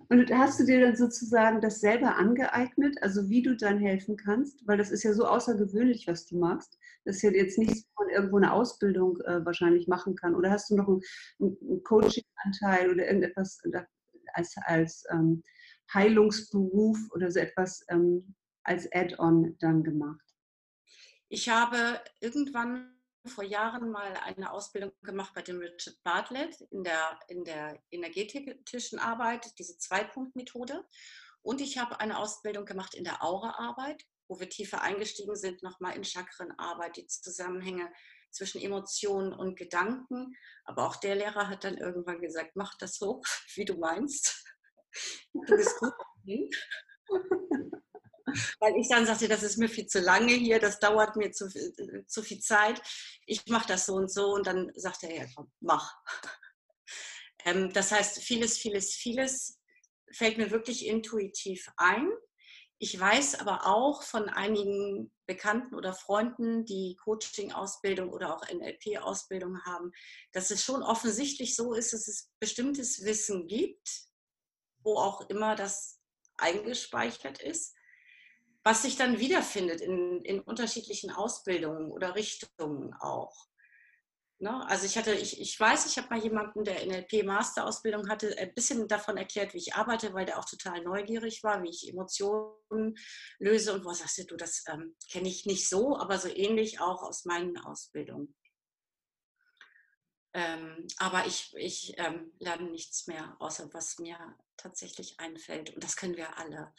Und 0.09 0.29
hast 0.31 0.59
du 0.59 0.65
dir 0.65 0.81
dann 0.81 0.95
sozusagen 0.95 1.61
das 1.61 1.79
selber 1.79 2.17
angeeignet, 2.17 2.97
also 3.01 3.29
wie 3.29 3.43
du 3.43 3.55
dann 3.55 3.77
helfen 3.79 4.17
kannst? 4.17 4.67
Weil 4.67 4.77
das 4.77 4.91
ist 4.91 5.03
ja 5.03 5.13
so 5.13 5.25
außergewöhnlich, 5.25 6.07
was 6.07 6.25
du 6.25 6.37
machst. 6.37 6.77
Das 7.05 7.17
ist 7.17 7.21
ja 7.21 7.31
jetzt 7.31 7.57
nichts, 7.57 7.85
wo 7.95 8.03
man 8.03 8.13
irgendwo 8.13 8.37
eine 8.37 8.51
Ausbildung 8.51 9.21
äh, 9.21 9.45
wahrscheinlich 9.45 9.87
machen 9.87 10.15
kann. 10.15 10.35
Oder 10.35 10.51
hast 10.51 10.69
du 10.69 10.75
noch 10.75 10.87
einen, 10.87 11.01
einen 11.39 11.83
Coaching-Anteil 11.83 12.91
oder 12.91 13.05
irgendetwas 13.05 13.61
als, 14.33 14.55
als 14.65 15.05
ähm, 15.11 15.43
Heilungsberuf 15.93 16.97
oder 17.11 17.31
so 17.31 17.39
etwas 17.39 17.85
ähm, 17.89 18.35
als 18.63 18.91
Add-on 18.91 19.55
dann 19.59 19.83
gemacht? 19.83 20.25
Ich 21.29 21.47
habe 21.47 22.01
irgendwann 22.19 22.98
vor 23.25 23.43
Jahren 23.43 23.91
mal 23.91 24.13
eine 24.17 24.51
Ausbildung 24.51 24.91
gemacht 25.01 25.33
bei 25.33 25.41
dem 25.41 25.59
Richard 25.59 26.01
Bartlett 26.03 26.59
in 26.71 26.83
der, 26.83 27.19
in 27.27 27.43
der 27.43 27.81
energetischen 27.91 28.99
Arbeit, 28.99 29.57
diese 29.59 29.77
Zwei-Punkt-Methode. 29.77 30.85
Und 31.41 31.61
ich 31.61 31.77
habe 31.77 31.99
eine 31.99 32.17
Ausbildung 32.17 32.65
gemacht 32.65 32.95
in 32.95 33.03
der 33.03 33.23
Aura-Arbeit, 33.23 34.03
wo 34.27 34.39
wir 34.39 34.49
tiefer 34.49 34.81
eingestiegen 34.81 35.35
sind, 35.35 35.63
nochmal 35.63 35.95
in 35.95 36.03
Chakrenarbeit, 36.03 36.97
die 36.97 37.07
Zusammenhänge 37.07 37.91
zwischen 38.31 38.61
Emotionen 38.61 39.33
und 39.33 39.57
Gedanken. 39.57 40.35
Aber 40.65 40.85
auch 40.85 40.95
der 40.97 41.15
Lehrer 41.15 41.47
hat 41.47 41.63
dann 41.63 41.77
irgendwann 41.77 42.21
gesagt, 42.21 42.51
mach 42.55 42.75
das 42.77 42.95
so, 42.95 43.21
wie 43.55 43.65
du 43.65 43.77
meinst. 43.77 44.45
Du 45.33 45.55
bist 45.55 45.77
gut. 45.79 45.93
Weil 48.59 48.75
ich 48.77 48.89
dann 48.89 49.05
sagte, 49.05 49.27
das 49.27 49.43
ist 49.43 49.57
mir 49.57 49.69
viel 49.69 49.87
zu 49.87 49.99
lange 49.99 50.33
hier, 50.33 50.59
das 50.59 50.79
dauert 50.79 51.15
mir 51.15 51.31
zu, 51.31 51.49
zu 52.07 52.23
viel 52.23 52.39
Zeit. 52.39 52.81
Ich 53.25 53.45
mache 53.47 53.67
das 53.67 53.85
so 53.85 53.95
und 53.95 54.11
so. 54.11 54.33
Und 54.33 54.47
dann 54.47 54.71
sagte 54.75 55.07
er, 55.07 55.23
ja 55.23 55.25
komm, 55.35 55.51
mach. 55.59 55.93
Ähm, 57.45 57.71
das 57.71 57.93
heißt, 57.93 58.21
vieles, 58.21 58.57
vieles, 58.57 58.95
vieles 58.95 59.59
fällt 60.11 60.37
mir 60.37 60.51
wirklich 60.51 60.85
intuitiv 60.85 61.69
ein. 61.77 62.11
Ich 62.81 62.97
weiß 62.97 63.35
aber 63.41 63.67
auch 63.67 64.03
von 64.03 64.29
einigen 64.29 65.11
Bekannten 65.25 65.75
oder 65.75 65.93
Freunden, 65.93 66.63
die 66.63 66.95
Coaching-Ausbildung 67.03 68.09
oder 68.09 68.33
auch 68.33 68.47
NLP-Ausbildung 68.47 69.63
haben, 69.65 69.91
dass 70.31 70.49
es 70.49 70.63
schon 70.63 70.81
offensichtlich 70.81 71.57
so 71.57 71.73
ist, 71.73 71.91
dass 71.91 72.07
es 72.07 72.31
bestimmtes 72.39 73.03
Wissen 73.03 73.47
gibt, 73.47 74.07
wo 74.81 74.95
auch 74.95 75.29
immer 75.29 75.55
das 75.55 75.99
eingespeichert 76.37 77.41
ist, 77.41 77.75
was 78.63 78.81
sich 78.81 78.95
dann 78.95 79.19
wiederfindet 79.19 79.81
in, 79.81 80.21
in 80.23 80.41
unterschiedlichen 80.41 81.11
Ausbildungen 81.11 81.91
oder 81.91 82.15
Richtungen 82.15 82.93
auch. 82.99 83.49
Ne? 84.41 84.65
Also 84.67 84.85
ich 84.85 84.97
hatte, 84.97 85.13
ich, 85.13 85.39
ich 85.41 85.59
weiß, 85.59 85.85
ich 85.85 85.97
habe 85.97 86.09
mal 86.09 86.23
jemanden, 86.23 86.63
der 86.63 86.85
NLP-Masterausbildung 86.85 88.07
hatte, 88.09 88.37
ein 88.37 88.53
bisschen 88.53 88.87
davon 88.87 89.17
erklärt, 89.17 89.53
wie 89.53 89.57
ich 89.57 89.75
arbeite, 89.75 90.13
weil 90.13 90.25
der 90.25 90.39
auch 90.39 90.45
total 90.45 90.81
neugierig 90.81 91.43
war, 91.43 91.61
wie 91.61 91.69
ich 91.69 91.89
Emotionen 91.89 92.95
löse 93.37 93.73
und 93.73 93.83
wo 93.83 93.91
sagst 93.91 94.31
du, 94.31 94.37
das 94.37 94.63
ähm, 94.67 94.95
kenne 95.11 95.27
ich 95.27 95.45
nicht 95.45 95.67
so, 95.67 95.97
aber 95.97 96.17
so 96.17 96.29
ähnlich 96.29 96.79
auch 96.79 97.03
aus 97.03 97.25
meinen 97.25 97.57
Ausbildungen. 97.57 98.33
Ähm, 100.33 100.87
aber 100.97 101.25
ich, 101.25 101.53
ich 101.57 101.95
ähm, 101.97 102.31
lerne 102.39 102.69
nichts 102.69 103.07
mehr, 103.07 103.35
außer 103.39 103.73
was 103.73 103.99
mir 103.99 104.17
tatsächlich 104.55 105.19
einfällt. 105.19 105.73
Und 105.73 105.83
das 105.83 105.97
können 105.97 106.15
wir 106.15 106.37
alle. 106.37 106.73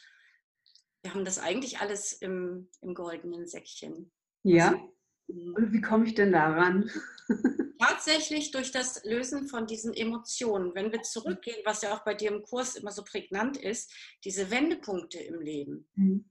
Wir 1.03 1.13
haben 1.13 1.25
das 1.25 1.39
eigentlich 1.39 1.79
alles 1.79 2.13
im, 2.13 2.69
im 2.81 2.93
goldenen 2.93 3.47
Säckchen. 3.47 4.11
Ja. 4.43 4.67
Also, 4.67 4.93
mhm. 5.27 5.55
Und 5.55 5.73
wie 5.73 5.81
komme 5.81 6.05
ich 6.05 6.13
denn 6.13 6.31
daran? 6.31 6.89
Tatsächlich 7.79 8.51
durch 8.51 8.71
das 8.71 9.03
Lösen 9.03 9.47
von 9.47 9.65
diesen 9.65 9.93
Emotionen. 9.93 10.75
Wenn 10.75 10.91
wir 10.91 11.01
zurückgehen, 11.01 11.61
was 11.65 11.81
ja 11.81 11.95
auch 11.95 12.03
bei 12.03 12.13
dir 12.13 12.31
im 12.31 12.43
Kurs 12.43 12.75
immer 12.75 12.91
so 12.91 13.03
prägnant 13.03 13.57
ist, 13.57 13.91
diese 14.23 14.51
Wendepunkte 14.51 15.19
im 15.19 15.41
Leben, 15.41 15.89
mhm. 15.95 16.29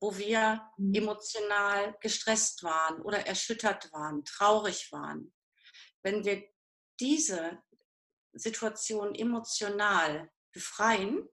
wo 0.00 0.16
wir 0.18 0.62
mhm. 0.76 0.94
emotional 0.94 1.96
gestresst 2.00 2.62
waren 2.62 3.00
oder 3.00 3.26
erschüttert 3.26 3.90
waren, 3.92 4.24
traurig 4.24 4.92
waren. 4.92 5.32
Wenn 6.02 6.24
wir 6.24 6.42
diese 7.00 7.62
Situation 8.34 9.14
emotional 9.14 10.30
befreien 10.52 11.28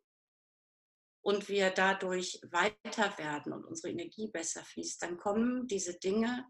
und 1.21 1.49
wir 1.49 1.69
dadurch 1.69 2.39
weiter 2.49 3.17
werden 3.17 3.53
und 3.53 3.65
unsere 3.65 3.91
Energie 3.91 4.29
besser 4.29 4.63
fließt, 4.63 5.01
dann 5.01 5.17
kommen 5.17 5.67
diese 5.67 5.99
Dinge, 5.99 6.45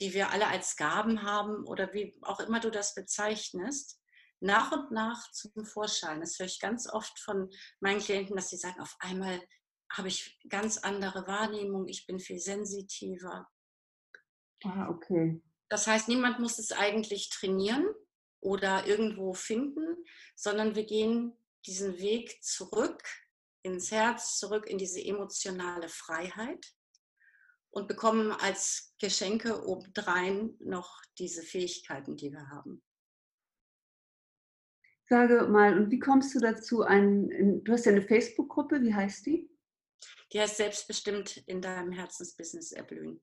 die 0.00 0.14
wir 0.14 0.30
alle 0.30 0.46
als 0.46 0.76
Gaben 0.76 1.22
haben 1.22 1.66
oder 1.66 1.92
wie 1.92 2.18
auch 2.22 2.40
immer 2.40 2.60
du 2.60 2.70
das 2.70 2.94
bezeichnest, 2.94 4.00
nach 4.40 4.72
und 4.72 4.90
nach 4.90 5.30
zum 5.32 5.64
Vorschein. 5.64 6.20
Das 6.20 6.38
höre 6.38 6.46
ich 6.46 6.60
ganz 6.60 6.90
oft 6.90 7.18
von 7.20 7.50
meinen 7.80 8.00
Klienten, 8.00 8.36
dass 8.36 8.48
sie 8.48 8.56
sagen, 8.56 8.80
auf 8.80 8.96
einmal 9.00 9.40
habe 9.92 10.08
ich 10.08 10.38
ganz 10.48 10.78
andere 10.78 11.26
Wahrnehmung, 11.26 11.88
ich 11.88 12.06
bin 12.06 12.20
viel 12.20 12.38
sensitiver. 12.38 13.48
Ah, 14.64 14.88
okay. 14.88 15.42
Das 15.68 15.86
heißt, 15.86 16.08
niemand 16.08 16.38
muss 16.38 16.58
es 16.58 16.72
eigentlich 16.72 17.30
trainieren 17.30 17.86
oder 18.40 18.86
irgendwo 18.86 19.34
finden, 19.34 20.04
sondern 20.34 20.74
wir 20.74 20.84
gehen 20.84 21.36
diesen 21.66 21.98
Weg 21.98 22.42
zurück 22.42 23.02
ins 23.62 23.90
Herz, 23.90 24.38
zurück 24.38 24.68
in 24.68 24.78
diese 24.78 25.04
emotionale 25.04 25.88
Freiheit 25.88 26.64
und 27.70 27.88
bekommen 27.88 28.32
als 28.32 28.94
Geschenke 28.98 29.66
obendrein 29.66 30.56
noch 30.60 31.00
diese 31.18 31.42
Fähigkeiten, 31.42 32.16
die 32.16 32.32
wir 32.32 32.48
haben. 32.48 32.82
Sage 35.08 35.48
mal, 35.48 35.76
und 35.76 35.90
wie 35.90 35.98
kommst 35.98 36.34
du 36.34 36.38
dazu, 36.38 36.82
ein, 36.82 37.62
du 37.64 37.72
hast 37.72 37.86
ja 37.86 37.92
eine 37.92 38.02
Facebook-Gruppe, 38.02 38.80
wie 38.82 38.94
heißt 38.94 39.26
die? 39.26 39.50
Die 40.32 40.40
heißt 40.40 40.56
Selbstbestimmt 40.56 41.38
in 41.48 41.60
deinem 41.60 41.90
Herzensbusiness 41.90 42.72
erblühen 42.72 43.20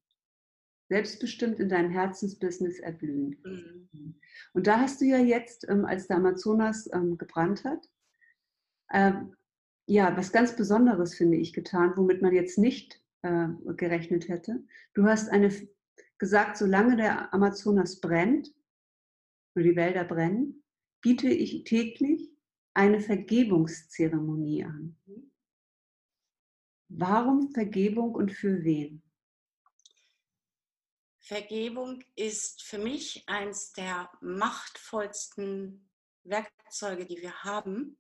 selbstbestimmt 0.89 1.59
in 1.59 1.69
deinem 1.69 1.91
Herzensbusiness 1.91 2.79
erblühen. 2.79 3.37
Mhm. 3.43 4.19
Und 4.53 4.67
da 4.67 4.79
hast 4.79 5.01
du 5.01 5.05
ja 5.05 5.17
jetzt, 5.17 5.67
ähm, 5.69 5.85
als 5.85 6.07
der 6.07 6.17
Amazonas 6.17 6.89
ähm, 6.93 7.17
gebrannt 7.17 7.63
hat, 7.63 7.89
ähm, 8.93 9.35
ja, 9.87 10.15
was 10.15 10.31
ganz 10.31 10.55
Besonderes, 10.55 11.15
finde 11.15 11.37
ich, 11.37 11.53
getan, 11.53 11.93
womit 11.95 12.21
man 12.21 12.33
jetzt 12.33 12.57
nicht 12.57 13.01
äh, 13.23 13.47
gerechnet 13.75 14.27
hätte. 14.27 14.63
Du 14.93 15.05
hast 15.05 15.29
eine 15.29 15.51
gesagt, 16.17 16.57
solange 16.57 16.97
der 16.97 17.33
Amazonas 17.33 17.99
brennt, 17.99 18.53
oder 19.55 19.63
die 19.63 19.75
Wälder 19.75 20.03
brennen, 20.03 20.63
biete 21.01 21.29
ich 21.29 21.63
täglich 21.63 22.29
eine 22.73 22.99
Vergebungszeremonie 22.99 24.65
an. 24.65 24.95
Warum 26.89 27.51
Vergebung 27.51 28.13
und 28.13 28.31
für 28.31 28.63
wen? 28.63 29.01
Vergebung 31.19 32.03
ist 32.15 32.61
für 32.63 32.77
mich 32.77 33.23
eines 33.27 33.73
der 33.73 34.09
machtvollsten 34.21 35.89
Werkzeuge, 36.23 37.05
die 37.05 37.17
wir 37.21 37.43
haben, 37.43 37.97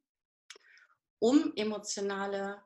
um 1.19 1.53
emotionale 1.55 2.61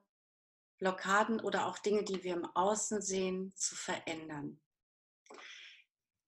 Blockaden 0.77 1.39
oder 1.39 1.67
auch 1.67 1.77
Dinge, 1.77 2.03
die 2.03 2.23
wir 2.23 2.33
im 2.33 2.45
Außen 2.45 3.01
sehen, 3.01 3.53
zu 3.55 3.75
verändern. 3.75 4.59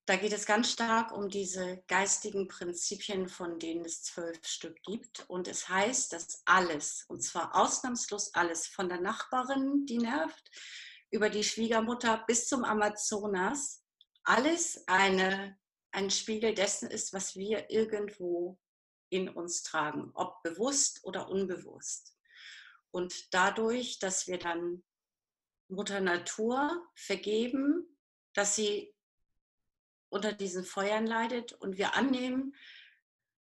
Da 0.05 0.17
geht 0.17 0.33
es 0.33 0.45
ganz 0.45 0.69
stark 0.69 1.13
um 1.13 1.29
diese 1.29 1.81
geistigen 1.87 2.49
Prinzipien, 2.49 3.29
von 3.29 3.57
denen 3.57 3.85
es 3.85 4.03
zwölf 4.03 4.45
Stück 4.45 4.81
gibt. 4.83 5.23
Und 5.29 5.47
es 5.47 5.69
heißt, 5.69 6.11
dass 6.11 6.43
alles, 6.45 7.05
und 7.07 7.23
zwar 7.23 7.55
ausnahmslos 7.55 8.33
alles, 8.33 8.67
von 8.67 8.89
der 8.89 8.99
Nachbarin, 8.99 9.85
die 9.85 9.97
nervt, 9.97 10.51
über 11.09 11.29
die 11.29 11.43
Schwiegermutter 11.43 12.23
bis 12.27 12.47
zum 12.47 12.65
Amazonas, 12.65 13.83
alles 14.23 14.83
eine, 14.87 15.57
ein 15.91 16.09
Spiegel 16.09 16.53
dessen 16.53 16.89
ist, 16.89 17.13
was 17.13 17.35
wir 17.35 17.69
irgendwo 17.69 18.59
in 19.13 19.29
uns 19.29 19.61
tragen, 19.61 20.11
ob 20.15 20.41
bewusst 20.41 21.03
oder 21.03 21.29
unbewusst. 21.29 22.17
Und 22.91 23.33
dadurch, 23.33 23.99
dass 23.99 24.27
wir 24.27 24.39
dann 24.39 24.83
Mutter 25.67 26.01
Natur 26.01 26.83
vergeben, 26.95 27.97
dass 28.33 28.55
sie 28.55 28.93
unter 30.09 30.33
diesen 30.33 30.65
Feuern 30.65 31.05
leidet 31.05 31.53
und 31.53 31.77
wir 31.77 31.95
annehmen, 31.95 32.55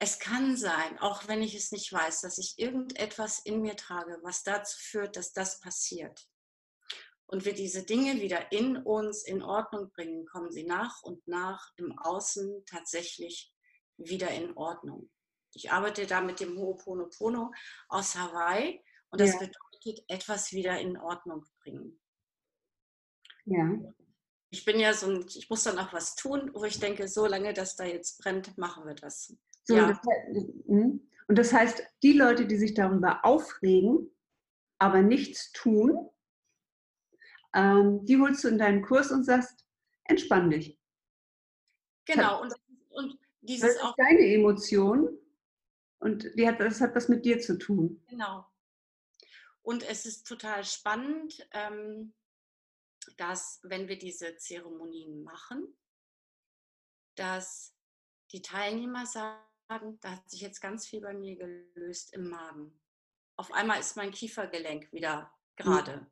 es 0.00 0.20
kann 0.20 0.56
sein, 0.56 0.96
auch 1.00 1.26
wenn 1.26 1.42
ich 1.42 1.56
es 1.56 1.72
nicht 1.72 1.92
weiß, 1.92 2.20
dass 2.20 2.38
ich 2.38 2.58
irgendetwas 2.58 3.40
in 3.40 3.60
mir 3.62 3.76
trage, 3.76 4.20
was 4.22 4.44
dazu 4.44 4.78
führt, 4.78 5.16
dass 5.16 5.32
das 5.32 5.60
passiert. 5.60 6.28
und 7.30 7.44
wir 7.44 7.52
diese 7.52 7.84
Dinge 7.84 8.22
wieder 8.22 8.52
in 8.52 8.78
uns 8.78 9.22
in 9.22 9.42
Ordnung 9.42 9.90
bringen, 9.90 10.24
kommen 10.24 10.50
sie 10.50 10.64
nach 10.64 11.02
und 11.02 11.26
nach 11.28 11.72
im 11.76 11.98
Außen 11.98 12.64
tatsächlich 12.64 13.52
wieder 13.98 14.30
in 14.30 14.56
Ordnung. 14.56 15.10
Ich 15.55 15.71
arbeite 15.71 16.07
da 16.07 16.21
mit 16.21 16.40
dem 16.40 16.57
Ho'oponopono 16.57 17.52
aus 17.88 18.17
Hawaii 18.17 18.83
und 19.11 19.21
das 19.21 19.33
ja. 19.33 19.38
bedeutet 19.38 20.05
etwas 20.09 20.52
wieder 20.52 20.78
in 20.78 20.97
Ordnung 20.97 21.45
bringen. 21.62 21.99
Ja. 23.45 23.78
Ich 24.50 24.64
bin 24.64 24.81
ja 24.81 24.95
so 24.95 25.11
ein, 25.11 25.26
ich 25.26 25.49
muss 25.50 25.64
dann 25.64 25.78
auch 25.78 25.93
was 25.93 26.17
tun, 26.17 26.50
wo 26.55 26.64
ich 26.64 26.78
denke, 26.81 27.09
solange 27.09 27.52
das 27.52 27.76
da 27.76 27.85
jetzt 27.85 28.19
brennt, 28.23 28.57
machen 28.57 28.87
wir 28.87 28.95
das. 28.95 29.35
So, 29.64 29.76
ja. 29.76 29.88
das 29.88 29.99
hm? 30.67 31.07
und 31.26 31.38
das 31.38 31.52
heißt, 31.52 31.83
die 32.02 32.12
Leute, 32.12 32.47
die 32.47 32.57
sich 32.57 32.75
darüber 32.75 33.25
aufregen, 33.25 34.11
aber 34.78 35.02
nichts 35.02 35.52
tun, 35.52 36.09
ähm, 37.55 38.05
die 38.05 38.19
holst 38.19 38.45
du 38.45 38.49
in 38.49 38.59
deinen 38.59 38.83
Kurs 38.83 39.11
und 39.11 39.25
sagst, 39.25 39.67
entspann 40.05 40.50
dich. 40.50 40.78
Genau, 42.07 42.43
und, 42.43 42.55
und 42.90 43.19
dieses 43.43 43.75
das 43.75 43.76
ist 43.76 43.83
auch. 43.83 43.95
deine 43.97 44.26
Emotion 44.35 45.19
und 45.99 46.31
die 46.37 46.47
hat, 46.47 46.61
das 46.61 46.81
hat 46.81 46.95
was 46.95 47.09
mit 47.09 47.25
dir 47.25 47.40
zu 47.40 47.59
tun. 47.59 48.02
Genau. 48.09 48.47
Und 49.62 49.83
es 49.83 50.07
ist 50.07 50.26
total 50.26 50.64
spannend, 50.64 51.47
ähm, 51.52 52.14
dass, 53.17 53.61
wenn 53.62 53.88
wir 53.88 53.99
diese 53.99 54.37
Zeremonien 54.37 55.23
machen, 55.23 55.76
dass 57.17 57.75
die 58.33 58.43
Teilnehmer 58.43 59.07
sagen, 59.07 59.99
da 60.00 60.12
hat 60.12 60.31
sich 60.31 60.40
jetzt 60.40 60.61
ganz 60.61 60.87
viel 60.87 61.00
bei 61.00 61.12
mir 61.12 61.37
gelöst 61.37 62.12
im 62.14 62.28
Magen. 62.28 62.81
Auf 63.37 63.52
einmal 63.52 63.81
ist 63.81 63.97
mein 63.97 64.12
Kiefergelenk 64.12 64.93
wieder 64.93 65.33
gerade. 65.57 65.99
Mhm. 65.99 66.07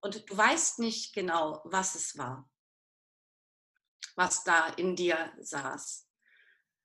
Und 0.00 0.30
du 0.30 0.36
weißt 0.36 0.78
nicht 0.78 1.14
genau, 1.14 1.60
was 1.64 1.94
es 1.94 2.16
war, 2.18 2.50
was 4.16 4.44
da 4.44 4.68
in 4.68 4.96
dir 4.96 5.32
saß. 5.38 6.08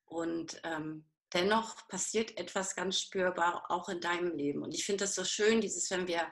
Und 0.04 0.60
ähm, 0.64 1.08
dennoch 1.32 1.88
passiert 1.88 2.36
etwas 2.38 2.74
ganz 2.74 3.00
spürbar 3.00 3.70
auch 3.70 3.88
in 3.88 4.00
deinem 4.00 4.34
Leben. 4.36 4.62
Und 4.62 4.74
ich 4.74 4.84
finde 4.84 5.04
das 5.04 5.14
so 5.14 5.24
schön, 5.24 5.60
dieses, 5.60 5.90
wenn 5.90 6.08
wir 6.08 6.26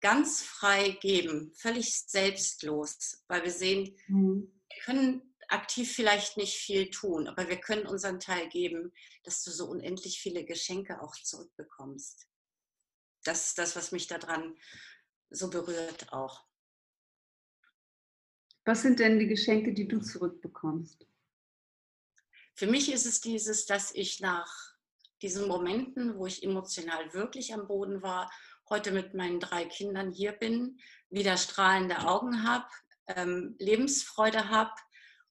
ganz 0.00 0.42
frei 0.42 0.90
geben, 1.00 1.52
völlig 1.54 2.00
selbstlos, 2.06 3.24
weil 3.28 3.44
wir 3.44 3.50
sehen, 3.50 3.96
mhm. 4.06 4.52
wir 4.70 4.82
können 4.84 5.34
aktiv 5.48 5.92
vielleicht 5.92 6.36
nicht 6.36 6.56
viel 6.56 6.90
tun, 6.90 7.26
aber 7.26 7.48
wir 7.48 7.56
können 7.56 7.86
unseren 7.86 8.20
Teil 8.20 8.48
geben, 8.48 8.92
dass 9.24 9.42
du 9.42 9.50
so 9.50 9.66
unendlich 9.66 10.20
viele 10.20 10.44
Geschenke 10.44 11.00
auch 11.02 11.14
zurückbekommst. 11.14 12.28
Das 13.24 13.46
ist 13.46 13.58
das, 13.58 13.74
was 13.74 13.92
mich 13.92 14.06
daran 14.06 14.56
so 15.30 15.50
berührt 15.50 16.12
auch. 16.12 16.46
Was 18.64 18.82
sind 18.82 19.00
denn 19.00 19.18
die 19.18 19.26
Geschenke, 19.26 19.72
die 19.72 19.88
du 19.88 20.00
zurückbekommst? 20.00 21.06
Für 22.58 22.66
mich 22.66 22.92
ist 22.92 23.06
es 23.06 23.20
dieses, 23.20 23.66
dass 23.66 23.94
ich 23.94 24.18
nach 24.18 24.52
diesen 25.22 25.46
Momenten, 25.46 26.18
wo 26.18 26.26
ich 26.26 26.42
emotional 26.42 27.14
wirklich 27.14 27.54
am 27.54 27.68
Boden 27.68 28.02
war, 28.02 28.32
heute 28.68 28.90
mit 28.90 29.14
meinen 29.14 29.38
drei 29.38 29.64
Kindern 29.64 30.10
hier 30.10 30.32
bin, 30.32 30.80
wieder 31.08 31.36
strahlende 31.36 32.00
Augen 32.00 32.42
habe, 32.42 32.66
ähm, 33.06 33.54
Lebensfreude 33.60 34.48
habe 34.48 34.72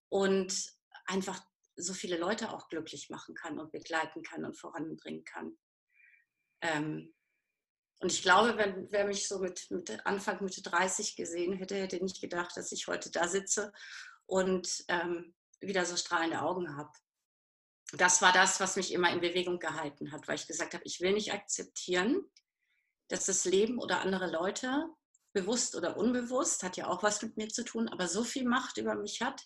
und 0.08 0.72
einfach 1.06 1.44
so 1.76 1.94
viele 1.94 2.18
Leute 2.18 2.54
auch 2.54 2.70
glücklich 2.70 3.10
machen 3.10 3.36
kann 3.36 3.60
und 3.60 3.74
begleiten 3.74 4.24
kann 4.24 4.46
und 4.46 4.58
voranbringen 4.58 5.26
kann. 5.26 5.58
Ähm, 6.62 7.14
und 8.00 8.10
ich 8.10 8.22
glaube, 8.22 8.58
wenn 8.58 8.90
wer 8.90 9.06
mich 9.06 9.28
so 9.28 9.40
mit, 9.40 9.70
mit 9.70 10.06
Anfang 10.06 10.42
Mitte 10.42 10.62
30 10.62 11.18
gesehen 11.18 11.58
hätte, 11.58 11.76
hätte 11.76 12.02
nicht 12.02 12.22
gedacht, 12.22 12.56
dass 12.56 12.72
ich 12.72 12.88
heute 12.88 13.12
da 13.12 13.28
sitze 13.28 13.74
und 14.28 14.86
ähm, 14.88 15.36
wieder 15.60 15.84
so 15.84 15.98
strahlende 15.98 16.42
Augen 16.42 16.78
habe 16.78 16.94
das 17.94 18.22
war 18.22 18.34
das, 18.34 18.60
was 18.60 18.76
mich 18.76 18.92
immer 18.92 19.12
in 19.12 19.22
Bewegung 19.22 19.60
gehalten 19.60 20.12
hat, 20.12 20.28
weil 20.28 20.36
ich 20.36 20.48
gesagt 20.48 20.74
habe, 20.74 20.84
ich 20.86 21.00
will 21.00 21.14
nicht 21.14 21.34
akzeptieren, 21.34 22.30
dass 23.08 23.26
das 23.26 23.46
Leben 23.46 23.80
oder 23.80 24.02
andere 24.02 24.30
Leute, 24.30 24.90
bewusst 25.34 25.76
oder 25.76 25.98
unbewusst, 25.98 26.64
hat 26.64 26.78
ja 26.78 26.88
auch 26.88 27.04
was 27.04 27.22
mit 27.22 27.38
mir 27.38 27.48
zu 27.48 27.64
tun, 27.64 27.88
aber 27.88 28.08
so 28.08 28.24
viel 28.24 28.46
Macht 28.46 28.78
über 28.78 28.96
mich 28.96 29.22
hat, 29.22 29.42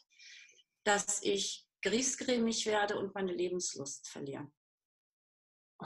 dass 0.84 1.21
ich 1.21 1.67
griesgrämig 1.84 2.65
werde 2.65 2.97
und 2.97 3.13
meine 3.13 3.34
Lebenslust 3.34 4.08
verliere. 4.08 4.51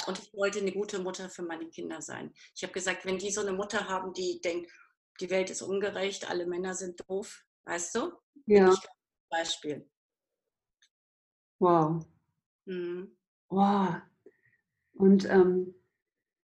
Und 0.07 0.19
ich 0.19 0.33
wollte 0.33 0.59
eine 0.59 0.73
gute 0.73 0.99
Mutter 0.99 1.29
für 1.29 1.43
meine 1.43 1.69
Kinder 1.69 2.01
sein. 2.01 2.33
Ich 2.55 2.63
habe 2.63 2.73
gesagt, 2.73 3.05
wenn 3.05 3.17
die 3.17 3.31
so 3.31 3.41
eine 3.41 3.53
Mutter 3.53 3.87
haben, 3.87 4.13
die 4.13 4.41
denkt, 4.41 4.71
die 5.21 5.29
Welt 5.29 5.49
ist 5.49 5.61
ungerecht, 5.61 6.29
alle 6.29 6.45
Männer 6.45 6.75
sind 6.75 7.01
doof, 7.07 7.43
weißt 7.63 7.95
du? 7.95 8.11
Ja. 8.45 8.73
Beispiel. 9.29 9.89
Wow. 11.59 12.05
Mhm. 12.65 13.15
Wow. 13.49 13.95
Und 14.93 15.30
ähm, 15.30 15.75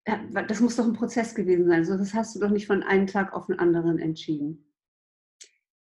das 0.04 0.60
muss 0.60 0.76
doch 0.76 0.84
ein 0.84 0.92
Prozess 0.92 1.34
gewesen 1.34 1.66
sein. 1.66 1.80
Also 1.80 1.96
das 1.96 2.14
hast 2.14 2.34
du 2.34 2.40
doch 2.40 2.50
nicht 2.50 2.66
von 2.66 2.82
einem 2.82 3.06
Tag 3.06 3.32
auf 3.32 3.46
den 3.46 3.58
anderen 3.58 3.98
entschieden. 3.98 4.72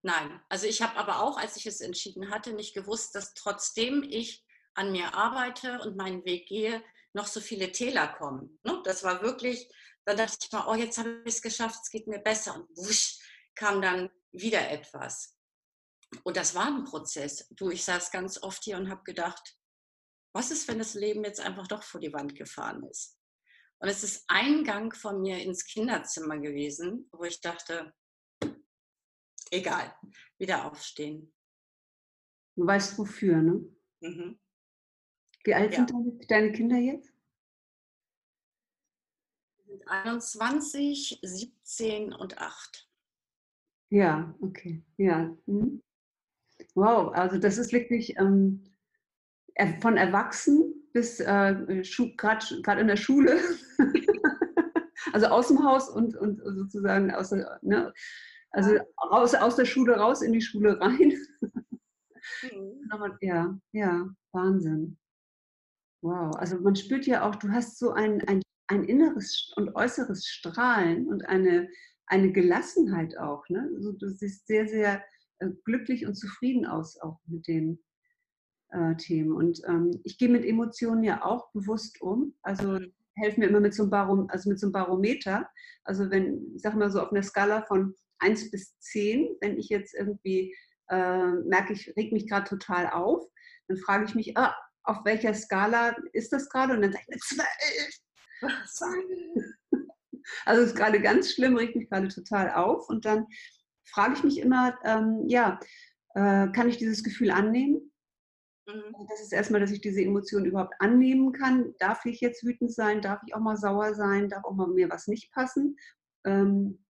Nein, 0.02 0.40
also 0.48 0.66
ich 0.66 0.80
habe 0.80 0.96
aber 0.96 1.22
auch, 1.22 1.36
als 1.36 1.56
ich 1.56 1.66
es 1.66 1.80
entschieden 1.80 2.30
hatte, 2.30 2.52
nicht 2.52 2.74
gewusst, 2.74 3.14
dass 3.14 3.34
trotzdem 3.34 4.02
ich 4.02 4.44
an 4.74 4.92
mir 4.92 5.14
arbeite 5.14 5.80
und 5.82 5.96
meinen 5.96 6.24
Weg 6.24 6.46
gehe, 6.48 6.82
noch 7.12 7.26
so 7.26 7.40
viele 7.40 7.72
Täler 7.72 8.08
kommen. 8.08 8.58
Ne? 8.62 8.80
Das 8.84 9.04
war 9.04 9.22
wirklich, 9.22 9.68
dann 10.04 10.16
dachte 10.16 10.38
ich 10.40 10.52
mal, 10.52 10.66
oh, 10.68 10.74
jetzt 10.74 10.96
habe 10.98 11.22
ich 11.24 11.34
es 11.34 11.42
geschafft, 11.42 11.80
es 11.82 11.90
geht 11.90 12.06
mir 12.06 12.20
besser. 12.20 12.54
Und 12.54 12.68
wusch, 12.76 13.18
kam 13.54 13.82
dann 13.82 14.10
wieder 14.32 14.70
etwas. 14.70 15.36
Und 16.22 16.36
das 16.36 16.54
war 16.54 16.66
ein 16.66 16.84
Prozess. 16.84 17.48
Du, 17.50 17.70
ich 17.70 17.84
saß 17.84 18.10
ganz 18.10 18.42
oft 18.42 18.64
hier 18.64 18.76
und 18.76 18.90
habe 18.90 19.02
gedacht, 19.04 19.56
was 20.32 20.50
ist, 20.50 20.68
wenn 20.68 20.78
das 20.78 20.94
Leben 20.94 21.24
jetzt 21.24 21.40
einfach 21.40 21.66
doch 21.66 21.82
vor 21.82 22.00
die 22.00 22.12
Wand 22.12 22.34
gefahren 22.34 22.84
ist? 22.84 23.18
Und 23.78 23.88
es 23.88 24.04
ist 24.04 24.24
ein 24.28 24.64
Gang 24.64 24.94
von 24.94 25.22
mir 25.22 25.42
ins 25.42 25.64
Kinderzimmer 25.64 26.38
gewesen, 26.38 27.08
wo 27.12 27.24
ich 27.24 27.40
dachte, 27.40 27.94
egal, 29.50 29.94
wieder 30.38 30.66
aufstehen. 30.66 31.32
Du 32.56 32.66
weißt 32.66 32.98
wofür, 32.98 33.36
ne? 33.36 33.64
Mhm. 34.00 34.38
Wie 35.44 35.54
alt 35.54 35.72
ja. 35.72 35.86
sind 35.86 36.30
deine 36.30 36.52
Kinder 36.52 36.76
jetzt? 36.76 37.12
21, 39.86 41.18
17 41.22 42.12
und 42.12 42.38
8. 42.38 42.88
Ja, 43.90 44.34
okay. 44.40 44.84
Ja. 44.98 45.36
Hm. 45.46 45.82
Wow, 46.74 47.12
also 47.14 47.38
das 47.38 47.58
ist 47.58 47.72
wirklich 47.72 48.16
ähm, 48.18 48.69
von 49.80 49.96
Erwachsenen 49.96 50.74
bis 50.92 51.20
äh, 51.20 51.82
gerade 52.16 52.80
in 52.80 52.88
der 52.88 52.96
Schule, 52.96 53.38
also 55.12 55.26
aus 55.26 55.48
dem 55.48 55.64
Haus 55.64 55.88
und, 55.88 56.16
und 56.16 56.40
sozusagen 56.44 57.10
aus 57.12 57.30
der, 57.30 57.58
ne, 57.62 57.92
also 58.50 58.76
raus, 59.10 59.34
aus 59.34 59.56
der 59.56 59.64
Schule 59.64 59.96
raus 59.96 60.22
in 60.22 60.32
die 60.32 60.40
Schule 60.40 60.80
rein. 60.80 61.14
Mhm. 62.42 62.90
ja, 63.20 63.58
ja, 63.72 64.08
Wahnsinn. 64.32 64.98
Wow, 66.02 66.34
also 66.36 66.58
man 66.60 66.74
spürt 66.76 67.06
ja 67.06 67.28
auch, 67.28 67.36
du 67.36 67.50
hast 67.50 67.78
so 67.78 67.92
ein, 67.92 68.22
ein, 68.26 68.42
ein 68.68 68.84
inneres 68.84 69.52
und 69.56 69.74
äußeres 69.74 70.26
Strahlen 70.26 71.06
und 71.08 71.28
eine, 71.28 71.68
eine 72.06 72.32
Gelassenheit 72.32 73.18
auch. 73.18 73.46
Ne? 73.48 73.70
Also 73.76 73.92
du 73.92 74.08
siehst 74.08 74.46
sehr, 74.46 74.66
sehr 74.66 75.04
äh, 75.38 75.50
glücklich 75.64 76.06
und 76.06 76.14
zufrieden 76.14 76.66
aus, 76.66 76.98
auch 77.00 77.20
mit 77.26 77.46
dem, 77.46 77.78
äh, 78.70 78.96
Themen. 78.96 79.32
Und 79.32 79.62
ähm, 79.66 80.00
ich 80.04 80.18
gehe 80.18 80.28
mit 80.28 80.44
Emotionen 80.44 81.04
ja 81.04 81.24
auch 81.24 81.50
bewusst 81.52 82.00
um. 82.00 82.34
Also 82.42 82.72
mhm. 82.72 82.92
helfe 83.16 83.40
mir 83.40 83.48
immer 83.48 83.60
mit 83.60 83.74
so, 83.74 83.84
einem 83.84 83.90
Barom 83.90 84.26
also 84.30 84.48
mit 84.48 84.58
so 84.58 84.66
einem 84.66 84.72
Barometer. 84.72 85.48
Also 85.84 86.10
wenn, 86.10 86.54
ich 86.54 86.62
sag 86.62 86.74
mal 86.74 86.90
so 86.90 87.00
auf 87.00 87.12
einer 87.12 87.22
Skala 87.22 87.62
von 87.62 87.94
1 88.18 88.50
bis 88.50 88.78
10, 88.78 89.28
wenn 89.40 89.58
ich 89.58 89.68
jetzt 89.68 89.94
irgendwie 89.94 90.54
äh, 90.88 91.32
merke, 91.44 91.72
ich 91.72 91.94
reg 91.96 92.12
mich 92.12 92.28
gerade 92.28 92.48
total 92.48 92.90
auf, 92.90 93.24
dann 93.68 93.78
frage 93.78 94.04
ich 94.04 94.14
mich, 94.14 94.36
ah, 94.36 94.54
auf 94.84 95.04
welcher 95.04 95.34
Skala 95.34 95.96
ist 96.12 96.32
das 96.32 96.48
gerade? 96.48 96.74
Und 96.74 96.82
dann 96.82 96.92
sage 96.92 97.04
ich, 97.08 98.00
12. 98.40 98.96
Also 100.44 100.62
es 100.62 100.68
ist 100.68 100.76
gerade 100.76 101.00
ganz 101.00 101.32
schlimm, 101.32 101.56
regt 101.56 101.74
mich 101.74 101.90
gerade 101.90 102.08
total 102.08 102.52
auf. 102.52 102.88
Und 102.88 103.04
dann 103.04 103.26
frage 103.84 104.14
ich 104.14 104.22
mich 104.22 104.38
immer, 104.38 104.78
ähm, 104.84 105.24
ja, 105.26 105.58
äh, 106.14 106.48
kann 106.52 106.68
ich 106.68 106.76
dieses 106.76 107.02
Gefühl 107.02 107.30
annehmen? 107.30 107.89
Mhm. 108.66 109.06
Das 109.08 109.20
ist 109.20 109.32
erstmal, 109.32 109.60
dass 109.60 109.70
ich 109.70 109.80
diese 109.80 110.02
Emotionen 110.02 110.46
überhaupt 110.46 110.74
annehmen 110.78 111.32
kann. 111.32 111.74
Darf 111.78 112.04
ich 112.04 112.20
jetzt 112.20 112.44
wütend 112.44 112.72
sein? 112.72 113.02
Darf 113.02 113.20
ich 113.26 113.34
auch 113.34 113.40
mal 113.40 113.56
sauer 113.56 113.94
sein? 113.94 114.28
Darf 114.28 114.44
auch 114.44 114.54
mal 114.54 114.68
mir 114.68 114.90
was 114.90 115.06
nicht 115.06 115.32
passen? 115.32 115.76
Ähm, 116.24 116.84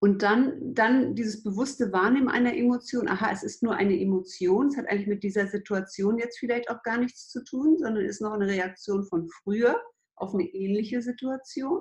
und 0.00 0.22
dann, 0.22 0.74
dann 0.74 1.16
dieses 1.16 1.42
bewusste 1.42 1.92
Wahrnehmen 1.92 2.28
einer 2.28 2.54
Emotion. 2.54 3.08
Aha, 3.08 3.32
es 3.32 3.42
ist 3.42 3.64
nur 3.64 3.74
eine 3.74 3.98
Emotion. 3.98 4.68
Es 4.68 4.76
hat 4.76 4.86
eigentlich 4.88 5.08
mit 5.08 5.24
dieser 5.24 5.48
Situation 5.48 6.18
jetzt 6.18 6.38
vielleicht 6.38 6.70
auch 6.70 6.82
gar 6.84 6.98
nichts 6.98 7.30
zu 7.30 7.42
tun, 7.42 7.78
sondern 7.78 8.04
ist 8.04 8.20
noch 8.20 8.32
eine 8.32 8.46
Reaktion 8.46 9.04
von 9.04 9.28
früher 9.28 9.80
auf 10.14 10.34
eine 10.34 10.44
ähnliche 10.44 11.02
Situation, 11.02 11.80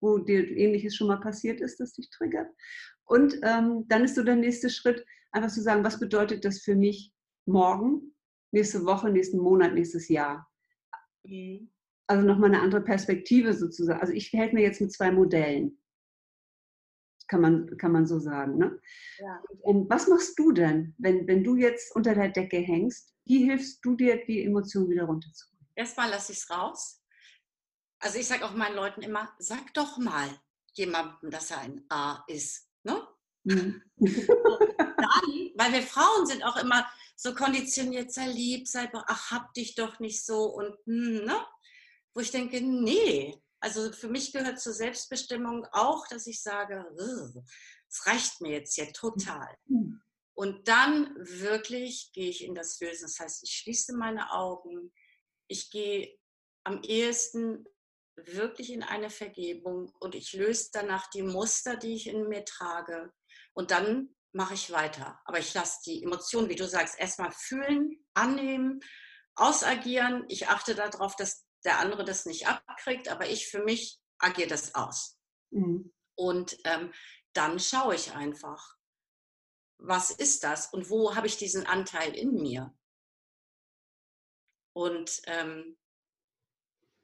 wo 0.00 0.18
dir 0.18 0.44
Ähnliches 0.48 0.96
schon 0.96 1.08
mal 1.08 1.20
passiert 1.20 1.60
ist, 1.60 1.78
das 1.78 1.92
dich 1.92 2.10
triggert. 2.10 2.48
Und 3.04 3.38
ähm, 3.42 3.84
dann 3.86 4.04
ist 4.04 4.16
so 4.16 4.24
der 4.24 4.36
nächste 4.36 4.68
Schritt, 4.68 5.04
einfach 5.30 5.50
zu 5.50 5.62
sagen, 5.62 5.84
was 5.84 6.00
bedeutet 6.00 6.44
das 6.44 6.60
für 6.60 6.74
mich 6.74 7.12
morgen, 7.48 8.14
nächste 8.52 8.84
Woche, 8.84 9.10
nächsten 9.10 9.38
Monat, 9.38 9.74
nächstes 9.74 10.08
Jahr. 10.08 10.48
Mhm. 11.24 11.70
Also 12.06 12.26
nochmal 12.26 12.50
eine 12.50 12.62
andere 12.62 12.80
Perspektive 12.80 13.52
sozusagen. 13.52 14.00
Also 14.00 14.12
ich 14.12 14.30
verhält 14.30 14.52
mir 14.52 14.62
jetzt 14.62 14.80
mit 14.80 14.92
zwei 14.92 15.10
Modellen. 15.10 15.82
Kann 17.26 17.42
man, 17.42 17.76
kann 17.76 17.92
man 17.92 18.06
so 18.06 18.18
sagen. 18.18 18.56
Ne? 18.56 18.80
Ja. 19.18 19.42
Und 19.60 19.90
was 19.90 20.08
machst 20.08 20.38
du 20.38 20.52
denn, 20.52 20.94
wenn, 20.96 21.26
wenn 21.26 21.44
du 21.44 21.56
jetzt 21.56 21.94
unter 21.94 22.14
der 22.14 22.30
Decke 22.30 22.56
hängst? 22.56 23.14
Wie 23.26 23.44
hilfst 23.44 23.84
du 23.84 23.94
dir, 23.94 24.24
die 24.24 24.44
Emotionen 24.44 24.88
wieder 24.88 25.04
runterzuholen? 25.04 25.66
Erstmal 25.74 26.08
lasse 26.08 26.32
ich 26.32 26.38
es 26.38 26.50
raus. 26.50 27.02
Also 28.00 28.18
ich 28.18 28.26
sage 28.26 28.46
auch 28.46 28.54
meinen 28.54 28.76
Leuten 28.76 29.02
immer, 29.02 29.28
sag 29.38 29.74
doch 29.74 29.98
mal 29.98 30.28
jemandem, 30.72 31.30
dass 31.30 31.50
er 31.50 31.60
ein 31.60 31.84
A 31.90 32.24
ist. 32.28 32.70
Ne? 32.84 33.06
Mhm. 33.44 33.82
Dann, 33.98 35.50
weil 35.56 35.72
wir 35.72 35.82
Frauen 35.82 36.26
sind 36.26 36.42
auch 36.42 36.56
immer 36.56 36.86
so 37.20 37.34
konditioniert, 37.34 38.12
sei 38.12 38.28
lieb, 38.28 38.68
sei, 38.68 38.88
ach, 38.92 39.32
hab 39.32 39.52
dich 39.54 39.74
doch 39.74 39.98
nicht 39.98 40.24
so 40.24 40.44
und, 40.44 40.76
hm, 40.86 41.24
ne? 41.24 41.46
Wo 42.14 42.20
ich 42.20 42.30
denke, 42.30 42.60
nee, 42.60 43.36
also 43.60 43.92
für 43.92 44.08
mich 44.08 44.32
gehört 44.32 44.60
zur 44.60 44.72
Selbstbestimmung 44.72 45.66
auch, 45.72 46.06
dass 46.06 46.28
ich 46.28 46.40
sage, 46.40 46.86
es 47.88 48.06
reicht 48.06 48.40
mir 48.40 48.52
jetzt 48.52 48.76
hier 48.76 48.92
total. 48.92 49.56
Mhm. 49.66 50.00
Und 50.34 50.68
dann 50.68 51.12
wirklich 51.18 52.12
gehe 52.12 52.30
ich 52.30 52.44
in 52.44 52.54
das 52.54 52.78
Lösen. 52.80 53.06
Das 53.06 53.18
heißt, 53.18 53.42
ich 53.42 53.50
schließe 53.50 53.96
meine 53.96 54.32
Augen, 54.32 54.92
ich 55.48 55.70
gehe 55.70 56.16
am 56.62 56.82
ehesten 56.82 57.64
wirklich 58.14 58.72
in 58.72 58.84
eine 58.84 59.10
Vergebung 59.10 59.92
und 59.98 60.14
ich 60.14 60.34
löse 60.34 60.70
danach 60.72 61.10
die 61.10 61.22
Muster, 61.22 61.76
die 61.76 61.94
ich 61.94 62.06
in 62.06 62.28
mir 62.28 62.44
trage. 62.44 63.12
Und 63.54 63.72
dann 63.72 64.14
mache 64.32 64.54
ich 64.54 64.70
weiter. 64.70 65.20
Aber 65.24 65.38
ich 65.38 65.54
lasse 65.54 65.80
die 65.86 66.02
Emotionen, 66.02 66.48
wie 66.48 66.56
du 66.56 66.66
sagst, 66.68 66.98
erstmal 66.98 67.32
fühlen, 67.32 68.04
annehmen, 68.14 68.80
ausagieren. 69.34 70.24
Ich 70.28 70.48
achte 70.48 70.74
darauf, 70.74 71.16
dass 71.16 71.46
der 71.64 71.78
andere 71.78 72.04
das 72.04 72.26
nicht 72.26 72.46
abkriegt, 72.46 73.08
aber 73.08 73.28
ich 73.28 73.48
für 73.48 73.62
mich 73.62 74.00
agiere 74.18 74.48
das 74.48 74.74
aus. 74.74 75.18
Mhm. 75.50 75.92
Und 76.14 76.58
ähm, 76.64 76.92
dann 77.32 77.58
schaue 77.58 77.94
ich 77.94 78.12
einfach, 78.12 78.76
was 79.78 80.10
ist 80.10 80.42
das 80.44 80.72
und 80.72 80.90
wo 80.90 81.14
habe 81.14 81.26
ich 81.26 81.36
diesen 81.36 81.66
Anteil 81.66 82.14
in 82.14 82.34
mir? 82.34 82.74
Und 84.72 85.22
ähm, 85.26 85.78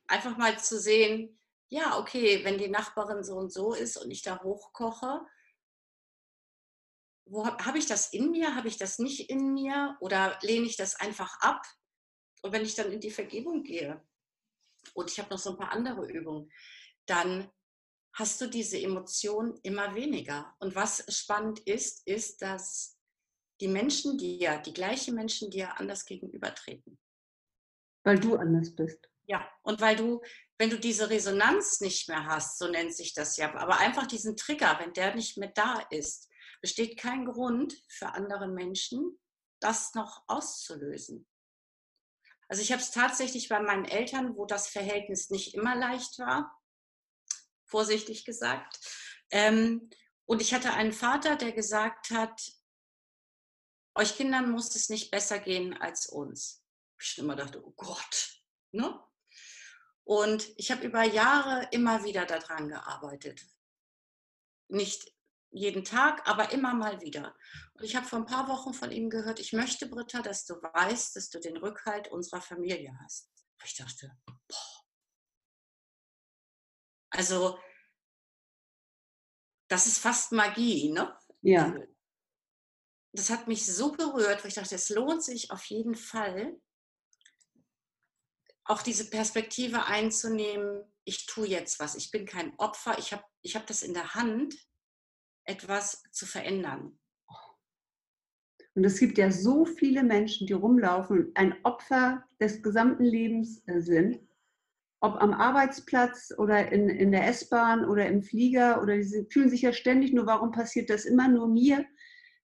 einfach 0.07 0.37
mal 0.37 0.59
zu 0.59 0.79
sehen, 0.79 1.39
ja, 1.69 1.99
okay, 1.99 2.45
wenn 2.45 2.59
die 2.59 2.69
Nachbarin 2.69 3.25
so 3.25 3.37
und 3.37 3.53
so 3.53 3.73
ist 3.73 3.97
und 3.97 4.11
ich 4.11 4.23
da 4.23 4.43
hochkoche, 4.43 5.27
wo 7.35 7.47
habe 7.47 7.79
ich 7.79 7.87
das 7.87 8.13
in 8.13 8.31
mir, 8.31 8.55
habe 8.55 8.69
ich 8.69 8.79
das 8.79 8.99
nicht 8.99 9.29
in 9.29 9.53
mir 9.55 9.97
oder 10.01 10.39
lehne 10.43 10.67
ich 10.67 10.77
das 10.77 10.95
einfach 11.01 11.41
ab? 11.41 11.67
Und 12.43 12.53
wenn 12.53 12.63
ich 12.63 12.77
dann 12.77 12.93
in 12.93 13.01
die 13.01 13.11
Vergebung 13.11 13.65
gehe 13.65 14.01
und 14.95 15.11
ich 15.11 15.19
habe 15.19 15.31
noch 15.31 15.39
so 15.39 15.51
ein 15.51 15.57
paar 15.57 15.73
andere 15.73 16.07
Übungen, 16.07 16.51
dann 17.07 17.51
hast 18.13 18.41
du 18.41 18.47
diese 18.47 18.81
Emotion 18.81 19.59
immer 19.63 19.95
weniger. 19.97 20.55
Und 20.61 20.77
was 20.77 21.05
spannend 21.09 21.59
ist, 21.61 22.07
ist, 22.07 22.41
dass 22.41 22.97
die 23.61 23.69
Menschen 23.69 24.17
dir, 24.17 24.59
die 24.59 24.73
gleichen 24.73 25.17
Menschen 25.17 25.51
dir 25.51 25.79
anders 25.79 26.05
gegenübertreten. 26.05 26.99
Weil 28.05 28.21
du 28.21 28.37
anders 28.37 28.75
bist. 28.75 29.09
Ja, 29.27 29.49
und 29.63 29.81
weil 29.81 29.97
du, 29.97 30.23
wenn 30.59 30.71
du 30.71 30.79
diese 30.79 31.11
Resonanz 31.11 31.81
nicht 31.81 32.09
mehr 32.09 32.27
hast, 32.27 32.59
so 32.59 32.69
nennt 32.69 32.95
sich 32.95 33.15
das 33.15 33.37
ja, 33.39 33.53
aber 33.55 33.79
einfach 33.79 34.07
diesen 34.07 34.37
Trigger, 34.37 34.79
wenn 34.79 34.93
der 34.93 35.15
nicht 35.15 35.37
mehr 35.39 35.51
da 35.55 35.81
ist, 35.91 36.29
besteht 36.65 36.99
kein 36.99 37.27
Grund 37.27 37.75
für 37.89 38.15
andere 38.15 38.49
Menschen, 38.49 39.21
das 39.61 39.93
noch 39.93 40.25
auszulösen. 40.29 41.29
Also 42.49 42.63
ich 42.63 42.73
habe 42.73 42.81
es 42.81 42.91
tatsächlich 42.91 43.51
bei 43.51 43.61
meinen 43.61 43.85
Eltern, 43.85 44.35
wo 44.35 44.47
das 44.47 44.69
Verhältnis 44.69 45.29
nicht 45.29 45.53
immer 45.53 45.77
leicht 45.77 46.19
war, 46.19 46.59
vorsichtig 47.67 48.25
gesagt. 48.25 48.81
Ähm, 49.31 49.91
und 50.25 50.41
ich 50.41 50.55
hatte 50.55 50.73
einen 50.73 50.95
Vater, 50.95 51.37
der 51.37 51.53
gesagt 51.53 52.11
hat, 52.11 52.41
euch 53.95 54.17
Kindern 54.17 54.51
muss 54.51 54.75
es 54.75 54.89
nicht 54.89 55.11
besser 55.11 55.41
gehen 55.41 55.77
als 55.77 56.07
uns. 56.07 56.65
Ich 56.99 57.19
immer 57.19 57.37
dachte, 57.37 57.63
oh 57.63 57.75
Gott. 57.77 58.41
Ne? 58.73 58.99
Und 60.05 60.49
ich 60.57 60.71
habe 60.71 60.87
über 60.87 61.03
Jahre 61.03 61.69
immer 61.73 62.05
wieder 62.05 62.25
daran 62.25 62.71
gearbeitet. 62.71 63.45
Nicht 64.69 65.14
jeden 65.55 65.85
Tag, 65.85 66.29
aber 66.29 66.53
immer 66.53 66.75
mal 66.75 67.01
wieder. 67.01 67.35
Und 67.75 67.85
ich 67.85 67.97
habe 67.97 68.07
vor 68.07 68.19
ein 68.19 68.27
paar 68.27 68.49
Wochen 68.49 68.75
von 68.75 68.91
ihm 68.91 69.09
gehört, 69.09 69.39
ich 69.39 69.53
möchte, 69.53 69.87
Britta, 69.87 70.21
dass 70.21 70.45
du 70.45 70.55
weißt, 70.55 71.17
dass 71.17 71.31
du 71.31 71.39
den 71.41 71.57
Rückhalt 71.57 72.09
unserer 72.09 72.41
Familie 72.41 72.97
hast. 73.03 73.31
Ich 73.65 73.77
dachte, 73.77 74.11
boah. 74.27 74.85
Also, 77.11 77.59
das 79.69 79.87
ist 79.87 79.99
fast 79.99 80.33
Magie, 80.33 80.91
ne? 80.91 81.17
Ja. 81.41 81.75
Das 83.13 83.31
hat 83.31 83.47
mich 83.47 83.65
so 83.65 83.93
berührt, 83.93 84.43
weil 84.43 84.49
ich 84.49 84.55
dachte, 84.55 84.75
es 84.75 84.89
lohnt 84.89 85.23
sich 85.23 85.53
auf 85.53 85.65
jeden 85.67 85.95
Fall, 85.95 86.61
auch 88.65 88.83
diese 88.83 89.09
Perspektive 89.09 89.85
einzunehmen, 89.85 90.83
ich 91.05 91.27
tue 91.27 91.47
jetzt 91.47 91.79
was, 91.79 91.95
ich 91.95 92.11
bin 92.11 92.27
kein 92.27 92.59
Opfer, 92.59 92.99
ich 92.99 93.13
habe 93.13 93.25
ich 93.43 93.57
hab 93.57 93.67
das 93.67 93.83
in 93.83 93.93
der 93.95 94.15
Hand, 94.15 94.57
etwas 95.45 96.03
zu 96.11 96.27
verändern. 96.27 96.99
Und 98.75 98.85
es 98.85 98.99
gibt 98.99 99.19
ja 99.19 99.31
so 99.31 99.65
viele 99.65 100.03
Menschen, 100.03 100.47
die 100.47 100.53
rumlaufen 100.53 101.27
und 101.27 101.37
ein 101.37 101.55
Opfer 101.63 102.25
des 102.41 102.63
gesamten 102.63 103.05
Lebens 103.05 103.63
äh, 103.67 103.81
sind, 103.81 104.21
ob 105.01 105.17
am 105.23 105.33
Arbeitsplatz 105.33 106.33
oder 106.39 106.73
in, 106.73 106.89
in 106.89 107.13
der 107.13 107.29
S-Bahn 107.29 107.85
oder 107.85 108.07
im 108.07 108.23
Flieger 108.23 108.83
oder 108.83 109.01
sie 109.03 109.27
fühlen 109.31 109.51
sich 109.51 109.63
ja 109.63 109.73
ständig 109.73 110.13
nur, 110.13 110.27
warum 110.27 110.51
passiert 110.51 110.91
das 110.91 111.05
immer 111.05 111.29
nur 111.29 111.47
mir? 111.47 111.85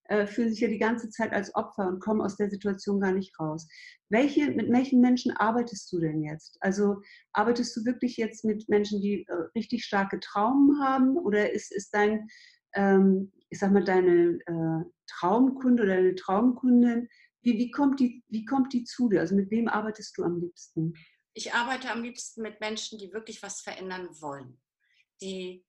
Äh, 0.05 0.27
fühlen 0.27 0.51
sich 0.51 0.61
ja 0.61 0.69
die 0.69 0.79
ganze 0.79 1.09
Zeit 1.09 1.33
als 1.33 1.55
Opfer 1.55 1.89
und 1.89 2.01
kommen 2.01 2.21
aus 2.21 2.37
der 2.37 2.51
Situation 2.51 3.01
gar 3.01 3.13
nicht 3.13 3.39
raus. 3.41 3.67
Welche, 4.09 4.51
mit 4.51 4.71
welchen 4.71 5.01
Menschen 5.01 5.31
arbeitest 5.37 5.91
du 5.93 6.01
denn 6.01 6.23
jetzt? 6.23 6.59
Also 6.61 7.01
arbeitest 7.33 7.77
du 7.77 7.85
wirklich 7.85 8.17
jetzt 8.17 8.45
mit 8.45 8.69
Menschen, 8.69 9.01
die 9.01 9.25
äh, 9.27 9.35
richtig 9.55 9.85
starke 9.85 10.21
Traumen 10.21 10.83
haben 10.83 11.17
oder 11.17 11.53
ist, 11.53 11.73
ist 11.73 11.95
dein, 11.95 12.29
ähm, 12.75 13.33
ich 13.49 13.59
sag 13.59 13.73
mal, 13.73 13.85
deine 13.85 14.39
äh, 14.47 14.91
Traumkunde 15.07 15.83
oder 15.83 15.97
deine 15.97 16.15
Traumkundin, 16.15 17.09
wie, 17.43 17.59
wie, 17.59 17.71
kommt 17.71 18.01
die, 18.01 18.23
wie 18.29 18.45
kommt 18.45 18.73
die 18.73 18.85
zu 18.85 19.09
dir? 19.09 19.21
Also 19.21 19.35
mit 19.35 19.51
wem 19.51 19.69
arbeitest 19.69 20.17
du 20.17 20.25
am 20.25 20.41
liebsten? 20.41 20.95
Ich 21.35 21.55
arbeite 21.55 21.91
am 21.91 22.03
liebsten 22.03 22.43
mit 22.43 22.61
Menschen, 22.61 22.99
die 22.99 23.13
wirklich 23.13 23.43
was 23.43 23.61
verändern 23.61 24.09
wollen, 24.21 24.61
die 25.21 25.65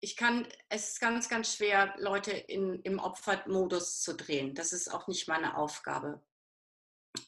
ich 0.00 0.16
kann, 0.16 0.46
es 0.68 0.90
ist 0.90 1.00
ganz, 1.00 1.30
ganz 1.30 1.54
schwer, 1.54 1.94
Leute 1.98 2.32
in, 2.32 2.78
im 2.82 2.98
Opfermodus 2.98 4.02
zu 4.02 4.14
drehen. 4.14 4.54
Das 4.54 4.74
ist 4.74 4.88
auch 4.92 5.08
nicht 5.08 5.28
meine 5.28 5.56
Aufgabe, 5.56 6.22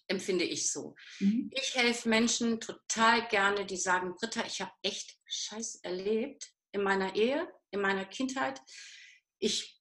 empfinde 0.08 0.44
ich 0.44 0.70
so. 0.70 0.94
Mhm. 1.18 1.50
Ich 1.54 1.74
helfe 1.74 2.08
Menschen 2.10 2.60
total 2.60 3.26
gerne, 3.28 3.64
die 3.64 3.78
sagen, 3.78 4.14
Britta, 4.14 4.44
ich 4.44 4.60
habe 4.60 4.72
echt 4.82 5.18
Scheiß 5.24 5.76
erlebt 5.84 6.52
in 6.72 6.82
meiner 6.82 7.16
Ehe, 7.16 7.48
in 7.70 7.80
meiner 7.80 8.04
Kindheit. 8.04 8.60
Ich 9.38 9.80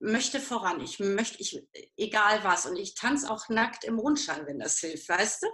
möchte 0.00 0.40
voran, 0.40 0.80
ich 0.80 1.00
möchte, 1.00 1.40
ich, 1.40 1.60
egal 1.96 2.44
was. 2.44 2.66
Und 2.66 2.76
ich 2.76 2.94
tanze 2.94 3.30
auch 3.30 3.48
nackt 3.48 3.84
im 3.84 3.98
Rundschall, 3.98 4.46
wenn 4.46 4.58
das 4.58 4.78
hilft, 4.78 5.08
weißt 5.08 5.42
du? 5.42 5.46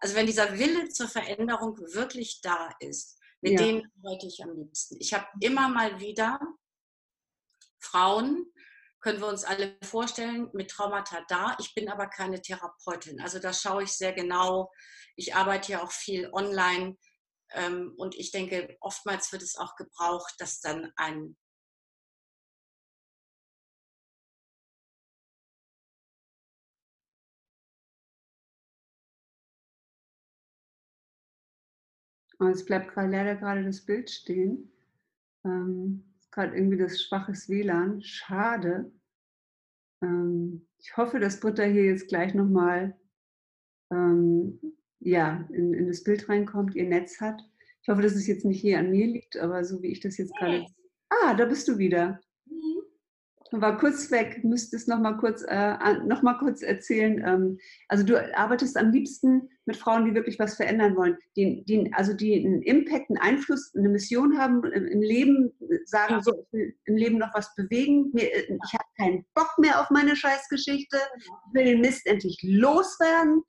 Also 0.00 0.14
wenn 0.14 0.26
dieser 0.26 0.58
Wille 0.58 0.88
zur 0.88 1.08
Veränderung 1.08 1.78
wirklich 1.92 2.40
da 2.42 2.70
ist. 2.80 3.18
Mit 3.40 3.54
ja. 3.54 3.66
denen 3.66 3.92
arbeite 4.02 4.26
ich 4.26 4.42
am 4.42 4.56
liebsten. 4.56 4.96
Ich 5.00 5.14
habe 5.14 5.26
immer 5.40 5.68
mal 5.68 6.00
wieder 6.00 6.40
Frauen, 7.80 8.52
können 9.00 9.20
wir 9.20 9.26
uns 9.26 9.44
alle 9.44 9.76
vorstellen, 9.82 10.48
mit 10.52 10.70
Traumata 10.70 11.24
da. 11.28 11.56
Ich 11.58 11.74
bin 11.74 11.88
aber 11.88 12.06
keine 12.06 12.40
Therapeutin. 12.40 13.20
Also 13.20 13.40
da 13.40 13.52
schaue 13.52 13.82
ich 13.82 13.92
sehr 13.92 14.12
genau. 14.12 14.70
Ich 15.16 15.34
arbeite 15.34 15.72
ja 15.72 15.82
auch 15.82 15.90
viel 15.90 16.30
online. 16.32 16.96
Ähm, 17.54 17.94
und 17.96 18.14
ich 18.16 18.30
denke, 18.30 18.76
oftmals 18.80 19.32
wird 19.32 19.42
es 19.42 19.56
auch 19.56 19.76
gebraucht, 19.76 20.34
dass 20.38 20.60
dann 20.60 20.92
ein 20.96 21.36
es 32.50 32.64
bleibt 32.64 32.92
gerade 32.92 33.10
leider 33.10 33.36
gerade 33.36 33.64
das 33.64 33.84
Bild 33.84 34.10
stehen. 34.10 34.72
Ähm, 35.44 36.04
gerade 36.30 36.56
irgendwie 36.56 36.78
das 36.78 37.02
schwaches 37.02 37.48
WLAN. 37.48 38.02
Schade. 38.02 38.90
Ähm, 40.02 40.66
ich 40.78 40.96
hoffe, 40.96 41.20
dass 41.20 41.40
Britta 41.40 41.62
hier 41.62 41.84
jetzt 41.84 42.08
gleich 42.08 42.34
nochmal 42.34 42.98
ähm, 43.90 44.58
ja, 45.04 45.46
in, 45.52 45.74
in, 45.74 45.88
das 45.88 46.04
Bild 46.04 46.28
reinkommt, 46.28 46.74
ihr 46.74 46.84
Netz 46.84 47.20
hat. 47.20 47.42
Ich 47.82 47.88
hoffe, 47.88 48.02
dass 48.02 48.14
es 48.14 48.26
jetzt 48.26 48.44
nicht 48.44 48.60
hier 48.60 48.78
an 48.78 48.90
mir 48.90 49.06
liegt, 49.06 49.36
aber 49.36 49.64
so 49.64 49.82
wie 49.82 49.92
ich 49.92 50.00
das 50.00 50.16
jetzt 50.16 50.34
gerade. 50.36 50.66
Ah, 51.10 51.34
da 51.34 51.44
bist 51.44 51.66
du 51.68 51.78
wieder. 51.78 52.20
Mhm. 52.46 52.82
Du 53.50 53.60
war 53.60 53.76
kurz 53.76 54.10
weg, 54.10 54.42
müsstest 54.44 54.88
noch 54.88 54.98
mal 54.98 55.18
kurz, 55.18 55.44
äh, 55.46 55.98
noch 56.06 56.22
mal 56.22 56.38
kurz 56.38 56.62
erzählen. 56.62 57.22
Ähm, 57.26 57.58
also 57.88 58.04
du 58.04 58.16
arbeitest 58.36 58.76
am 58.76 58.92
liebsten 58.92 59.50
mit 59.66 59.76
Frauen, 59.76 60.04
die 60.06 60.14
wirklich 60.14 60.38
was 60.38 60.56
verändern 60.56 60.96
wollen, 60.96 61.18
die, 61.36 61.62
die, 61.64 61.92
also 61.92 62.14
die 62.14 62.34
einen 62.34 62.62
Impact, 62.62 63.10
einen 63.10 63.18
Einfluss, 63.18 63.74
eine 63.76 63.88
Mission 63.88 64.38
haben 64.38 64.64
im, 64.64 64.86
im 64.86 65.02
Leben, 65.02 65.52
sagen 65.84 66.14
ja. 66.14 66.22
so, 66.22 66.32
ich 66.32 66.52
will 66.52 66.74
im 66.84 66.96
Leben 66.96 67.18
noch 67.18 67.34
was 67.34 67.54
bewegen, 67.54 68.10
Mir, 68.12 68.32
äh, 68.32 68.58
ich 68.64 68.72
habe 68.72 68.84
keinen 68.96 69.26
Bock 69.34 69.52
mehr 69.58 69.80
auf 69.80 69.90
meine 69.90 70.16
Scheißgeschichte, 70.16 70.96
genau. 70.96 71.36
ich 71.46 71.54
will 71.54 71.64
den 71.64 71.80
Mist 71.80 72.06
endlich 72.06 72.38
loswerden, 72.42 73.42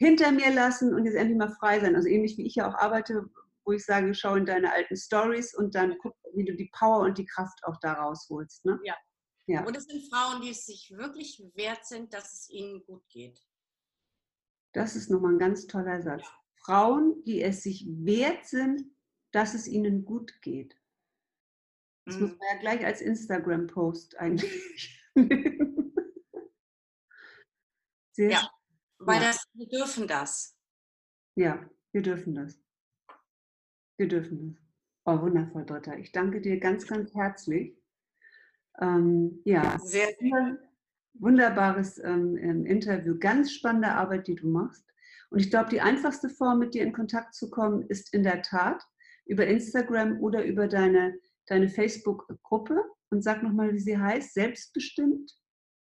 hinter 0.00 0.32
mir 0.32 0.50
lassen 0.52 0.94
und 0.94 1.04
jetzt 1.04 1.14
endlich 1.14 1.38
mal 1.38 1.54
frei 1.54 1.78
sein. 1.78 1.94
Also 1.94 2.08
ähnlich 2.08 2.36
wie 2.38 2.46
ich 2.46 2.54
ja 2.54 2.68
auch 2.68 2.74
arbeite, 2.74 3.26
wo 3.66 3.72
ich 3.72 3.84
sage, 3.84 4.14
schau 4.14 4.34
in 4.34 4.46
deine 4.46 4.72
alten 4.72 4.96
Stories 4.96 5.54
und 5.54 5.74
dann 5.74 5.96
guck, 5.98 6.16
wie 6.34 6.44
du 6.44 6.56
die 6.56 6.70
Power 6.72 7.00
und 7.00 7.18
die 7.18 7.26
Kraft 7.26 7.60
auch 7.64 7.76
da 7.80 7.92
rausholst. 7.92 8.64
Ne? 8.64 8.80
Ja. 8.82 8.96
ja. 9.46 9.64
Und 9.66 9.76
es 9.76 9.84
sind 9.84 10.02
Frauen, 10.10 10.40
die 10.40 10.50
es 10.50 10.64
sich 10.64 10.90
wirklich 10.96 11.42
wert 11.54 11.84
sind, 11.84 12.14
dass 12.14 12.32
es 12.32 12.48
ihnen 12.48 12.82
gut 12.86 13.06
geht. 13.10 13.44
Das 14.72 14.96
ist 14.96 15.10
nochmal 15.10 15.34
ein 15.34 15.38
ganz 15.38 15.66
toller 15.66 16.00
Satz. 16.00 16.22
Ja. 16.22 16.34
Frauen, 16.64 17.22
die 17.24 17.42
es 17.42 17.62
sich 17.62 17.86
wert 17.86 18.46
sind, 18.46 18.82
dass 19.32 19.52
es 19.52 19.66
ihnen 19.66 20.06
gut 20.06 20.40
geht. 20.40 20.80
Das 22.06 22.16
mhm. 22.16 22.22
muss 22.22 22.30
man 22.38 22.48
ja 22.54 22.58
gleich 22.60 22.86
als 22.86 23.02
Instagram-Post 23.02 24.16
eigentlich 24.18 25.04
nehmen. 25.14 25.92
ja, 28.16 28.50
weil 29.00 29.20
ja. 29.20 29.28
Das, 29.28 29.44
wir 29.54 29.68
dürfen 29.68 30.06
das. 30.06 30.56
Ja, 31.34 31.68
wir 31.92 32.02
dürfen 32.02 32.34
das. 32.34 32.60
Wir 33.96 34.08
dürfen 34.08 34.54
das. 34.54 34.62
Oh, 35.04 35.22
wundervoll, 35.22 35.64
Dotter. 35.64 35.98
Ich 35.98 36.12
danke 36.12 36.40
dir 36.40 36.60
ganz, 36.60 36.86
ganz 36.86 37.14
herzlich. 37.14 37.76
Ähm, 38.80 39.40
ja, 39.44 39.78
sehr, 39.78 40.08
sehr 40.20 40.58
wunderbares 41.14 41.98
ähm, 41.98 42.36
ähm, 42.36 42.66
Interview. 42.66 43.18
Ganz 43.18 43.52
spannende 43.52 43.88
Arbeit, 43.88 44.28
die 44.28 44.34
du 44.34 44.48
machst. 44.48 44.84
Und 45.30 45.40
ich 45.40 45.50
glaube, 45.50 45.70
die 45.70 45.80
einfachste 45.80 46.28
Form, 46.28 46.58
mit 46.58 46.74
dir 46.74 46.82
in 46.82 46.92
Kontakt 46.92 47.34
zu 47.34 47.50
kommen, 47.50 47.82
ist 47.88 48.12
in 48.12 48.22
der 48.22 48.42
Tat 48.42 48.82
über 49.24 49.46
Instagram 49.46 50.20
oder 50.20 50.44
über 50.44 50.68
deine, 50.68 51.18
deine 51.46 51.68
Facebook-Gruppe. 51.68 52.84
Und 53.10 53.22
sag 53.22 53.42
nochmal, 53.42 53.72
wie 53.72 53.78
sie 53.78 53.98
heißt. 53.98 54.34
Selbstbestimmt? 54.34 55.39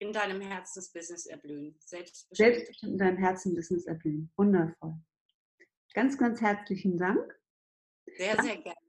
In 0.01 0.11
deinem 0.11 0.41
Herzensbusiness 0.41 1.27
erblühen. 1.27 1.75
Selbstbestimmt. 1.79 2.35
Selbstbestimmt 2.35 2.93
in 2.93 2.97
deinem 2.97 3.17
Herzensbusiness 3.17 3.85
erblühen. 3.85 4.31
Wundervoll. 4.35 4.95
Ganz, 5.93 6.17
ganz 6.17 6.41
herzlichen 6.41 6.97
Dank. 6.97 7.39
Sehr, 8.17 8.41
sehr 8.41 8.57
gerne. 8.57 8.80